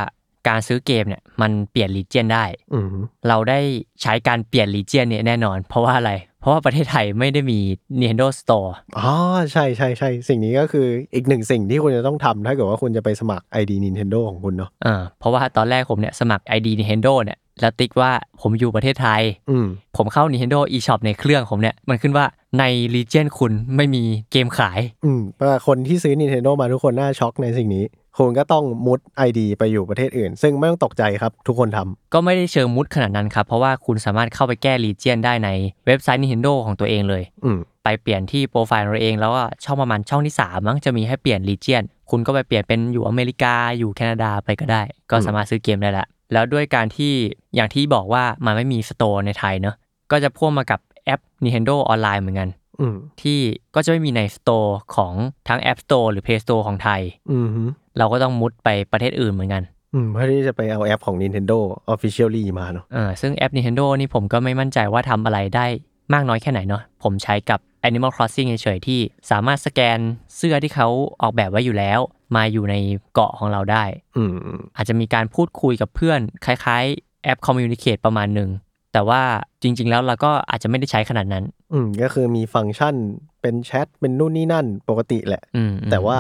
[0.48, 2.44] การซื้อเกมเนี่ยมันเปลี่ยนลีเจียนได้
[2.74, 3.60] อืมฮึเราได้
[4.02, 7.58] ใช้การเปลี่ยนลีเจียนเนี่ยแน่นอน เพราะว่าอะไร เพราะว่าประเทศไทยไม่ได้มี
[8.00, 9.12] Nintendo Store อ๋อ
[9.52, 22.26] ใช่ใช่ใช่สิ่งนี้ก็คืออีกหนึ่งสิ่งที่คุณจะต้องทำถ้าเกิดว่าคุณจะไปสมัคร ID Nintendo ของคุณเนาะอ่าเพราะว่าตอนแรกผมเนี่ยสมัคร ID Nintendo เนี่ย แล้วติ๊กว่าผมอยู่ประเทศไทยอืมผมเข้า Nintendo eShop ในเครื่องผมเนี่ย มันขึ้นว่า
[22.58, 24.02] ใน Region คุณไม่มี
[24.32, 27.86] เกมขาย อืมเพราะว่าคนที่ซื้อ Nintendo มาทุกคนน่าช็อกในสิ่งนี้
[28.20, 35.48] คุณก็ต้องมุด ID ไปอยู่ประเทศอื่น ซึ่งไม่ต้องตกใจครับ ทุกคนทำก็ไม่ได้เชิงมุดขนาดนั้นครับ เพราะว่าคุณสามารถเข้าไปแก้ Region ได้ใน
[35.86, 47.12] เว็บไซต์ Nintendo ของตัวเองเลยอืมไปเปลี่ยนที่โปรไฟล์เราเอง แล้วก็ช่องประมาณช่องที่ 3 มั้งจะมีให้เปลี่ยน Region คุณก็ไปเปลี่ยนเป็นอยู่อเมริกาอยู่แคนาดาไปก็ได้ ก็สามารถซื้อเกมได้ละ แล้วด้วยการที่
[47.54, 49.76] อย่างที่บอกว่ามันไม่มีสโตร์ในไทยเนอะ
[50.10, 52.48] ก็จะพ่วงมากับแอป Nintendo ออนไลน์เหมือนกัน
[52.80, 53.38] อืมที่
[53.74, 55.12] ก็จะไม่มีใน Store ของ
[55.48, 57.00] ทั้ง App Store หรือ Play Store ของไทย
[57.32, 57.62] อืมฮึ
[57.98, 59.62] เราก็ต้องมุดไปประเทศอื่นเหมือนกัน
[59.94, 61.58] อืมเพื่อที่จะไปเอาแอปของ Nintendo
[61.94, 65.66] Officially มาเนาะเออซึ่งแอป Nintendo นี่ผมก็ไม่มั่นใจว่าทำอะไรได้
[66.12, 69.98] มากน้อยแค่ไหนเนาะผมใช้กับ Animal Crossing เฉยๆที่สามารถสแกน
[70.36, 70.88] เสื้อที่เขา
[71.22, 72.00] ออกแบบไว้อยู่แล้ว
[72.36, 72.74] มาอยู่ใน
[73.14, 73.84] เกาะของเราได้
[74.16, 74.36] อืม
[74.76, 78.50] อาจจะมีการพูดคุยกับเพื่อน คล้ายๆ แอป Communicate ประมาณหนึ่ง
[78.92, 79.22] แต่ว่า
[79.62, 82.94] จริง ๆ แล้วเราก็อาจจะไม่ได้ใช้ขนาดนั้น อืมก็คือมีฟังก์ชัน
[83.40, 86.18] เป็นแชทเป็นนู่นนี่นั่นปกติแหละอืมอืมแต่ว่า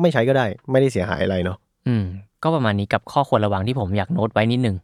[0.00, 2.04] ไม่ใช้ก็ได้ไม่ได้เสียหายอะไรเนาะอืม
[2.42, 4.76] ก็ประมาณนี้กับข้อควรระวังที่ผมอยากโน้ตไว้นิดหนึ่ง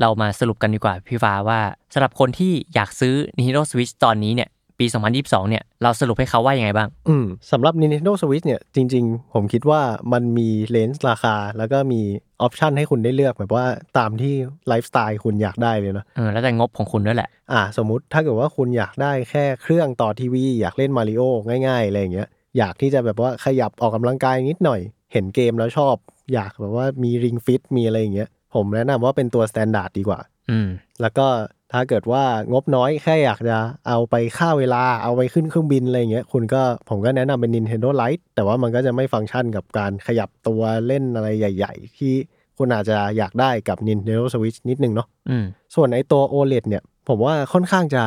[0.00, 1.60] เรามาสรุปกันดีกว่าพี่ฟ้าว่า
[1.92, 4.48] สำหรับคนที่อยากซื้อ Nintendo Switch ตอนนี้เนี่ย
[4.80, 4.86] ปี
[5.18, 9.80] 2022 เนี่ย เราสรุปให้เขาว่ายังไงบ้าง อืมสำหรับ Nintendo Switch เนี่ย จริง ๆ ผมคิดว่า
[10.12, 12.00] มันมี range ราคา แล้วก็มี
[12.42, 13.64] option ให้คุณได้เลือกแบบว่า
[13.98, 14.34] ตามที่
[14.68, 21.22] ไลฟ์สไตล์คุณอยากได้เลยเนาะเออแล้วแต่งบของคุณด้วยแหละ อ่า สมมุติถ้าเกิดว่าคุณอยากได้แค่เครื่องต่อทีวี อยากเล่นมาริโอ
[21.66, 22.28] ง่ายๆอะไรอย่างเงี้ย
[22.58, 24.80] อยากที่จะแบบว่าขยับออกกำลังกายนิดหน่อย
[25.12, 25.94] เห็นเกมแล้วชอบ
[26.34, 30.20] อยากแบบว่ามี Ring Fit มีอะไรอย่างเงี้ยผมแนะนำว่าเป็นตัว standard ดีกว่า
[30.50, 30.68] อืม
[31.00, 31.26] แล้วก็
[31.72, 33.58] ถ้าเกิดว่างบน้อยแค่อยากจะ
[33.88, 42.12] เอาไปฆ่าเวลาเอาไปขึ้นเครื่องบินอะไรอย่างเงี้ยคุณก็ผมก็แนะนำเป็น Nintendo Lite แต่ว่ามันก็จะไม่ฟังก์ชันกับการขยับตัวเล่นอะไรใหญ่ ๆ ที่
[42.58, 45.44] คุณอาจจะอยากได้กับ Nintendo Switch นิดนึงเนาะอืม
[45.74, 48.02] ส่วนไอตัว OLED เนี่ย ผมว่าค่อนข้างจะ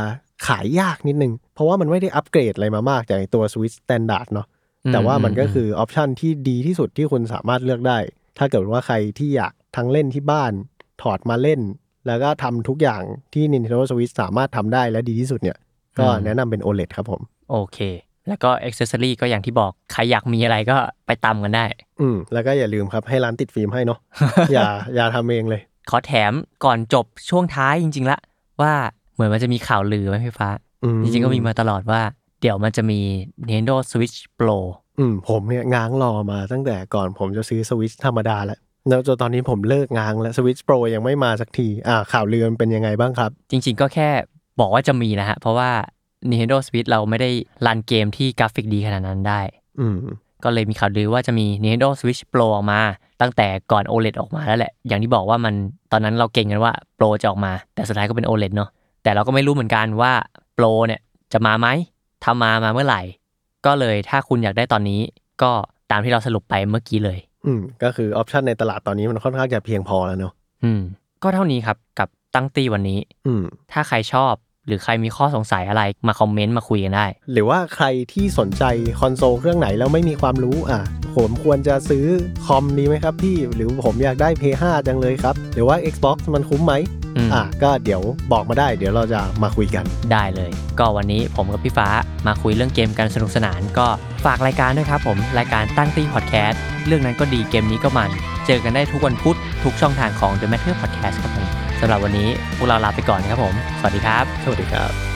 [0.47, 4.47] ขายยากนิดนึง เพราะว่ามันไม่ได้อัปเกรดอะไรมามากจากไอ้ตัว Switch Standard เนาะ
[4.85, 7.97] อืมแต่ว่ามันก็อืมคือออปชันที่ดีที่สุดที่คุณสามารถเลือกได้
[8.37, 10.51] ถ้าเกิดว่าใครที่อยากทั้งเล่นที่บ้าน
[11.01, 11.59] ถอดมาเล่น
[12.07, 13.01] แล้วก็ทำทุกอย่าง
[13.33, 15.57] ที่ Nintendo Switch สามารถทำได้และดีที่สุดเนี่ย
[15.99, 17.79] ก็แนะนำเป็น OLED ครับผม โอเค
[18.27, 21.65] แล้วก็ Accessory ก็อย่างที่บอก ใครอยากมีอะไรก็ไปตามกันได้
[22.01, 23.99] อืม แล้วก็อย่าลืมครับให้ร้านติดฟิล์มให้เนาะ
[24.53, 26.33] อย่าอย่าทำเองเลย ขอแถม
[26.65, 28.19] ก่อนจบช่วงท้ายจริง ๆ ละ
[28.61, 28.73] ว่า
[29.13, 30.49] เหมือนมันจะมีข่าวลือไหมพี่ฟ้า
[30.83, 32.01] อืมจริงๆก็มีมาตลอดว่า
[32.41, 32.99] เดี๋ยวมันจะมี
[33.47, 34.57] Nintendo Switch Pro
[34.99, 38.59] อืมผมเนี่ยง้างรอมาตั้งแต่ก่อนผมจะซื้อสวิตช์ธรรมดาแล้ว
[38.89, 44.09] แล้วจนตอนนี้ผมเลิกง้างแล้วสวิตช์โปรยังไม่มาสักที อ่า ข่าวลือมันเป็นยังไงบ้างครับ จริง ๆ ก็แค่
[44.59, 45.69] บอกว่าจะมีนะฮะ เพราะว่า
[46.29, 47.29] Nintendo Switch เราไม่ได้
[47.65, 49.41] รันเกมที่กราฟิกดีขนาดนั้นได้
[49.79, 49.97] อืม
[50.43, 52.79] ก็เลยมีข่าวลือว่าจะมี Nintendo Switch Pro ออกมา
[53.21, 55.53] ตั้งแต่ก่อน OLED ออกมาแล้วแหละ อย่างที่บอกว่ามัน
[55.91, 58.69] ตอนนั้นเราเก่งกันว่า Pro จะออกมา แต่สุดท้ายก็เป็น OLED เนาะ
[59.03, 60.13] แต่เราก็ไม่รู้เหมือนกันว่า
[60.57, 61.01] Pro เนี่ย
[61.33, 61.67] จะมาไหม
[62.23, 63.01] ถ้ามามาเมื่อไหร่
[63.65, 65.01] ก็เลยถ้าคุณอยากได้ตอนนี้
[65.41, 65.51] ก็
[65.91, 70.33] ตามที่เราสรุปไปเมื่อกี้เลย อืมก็คือออปชันในตลาดตอนนี้มันค่อนข้างจะเพียงพอแล้วเนาะ
[70.63, 70.81] อืม
[71.23, 74.33] ก็เท่านี้ครับกับตั้งตี้วันนี้ อืม ถ้าใครชอบ
[74.67, 78.63] หรือใครมีข้อสงสัยอะไรมาคอมเมนต์มาคุยกันได้ หรือว่าใครที่สนใจ
[78.99, 80.81] คอนโซลเครื่องไหนแล้วไม่มีความรู้อะ
[81.15, 82.05] ผมควรจะซื้อ
[82.45, 87.02] คอมดีไหมครับพี่ หรือผมอยากได้ p 5จังเลยครับ หรือว่า Xbox มันคุ้มไหมอืม
[87.33, 88.01] อะก็เดี๋ยว
[88.31, 91.87] บอกมาได้ เดี๋ยวเราจะมาคุยกัน ได้เลย ก็วันนี้ผมกับพี่ฟ้า
[92.27, 93.87] มาคุยเรื่องเกมกันสนุกสนาน ก็
[94.25, 98.11] ฝากรายการด้วยครับผมรายการตั้งตี้พอดแคสต์เรื่องนั้นก็ดีเกมนี้ก็มัน
[98.45, 101.47] เจอกันได้ทุกวันพุธทุกช่องทางของ The Matter Podcast ครับผม
[101.79, 105.12] สำหรับวันนี้พวกเราลาไปก่อนครับผม สวัสดีครับ สวัสดีครับ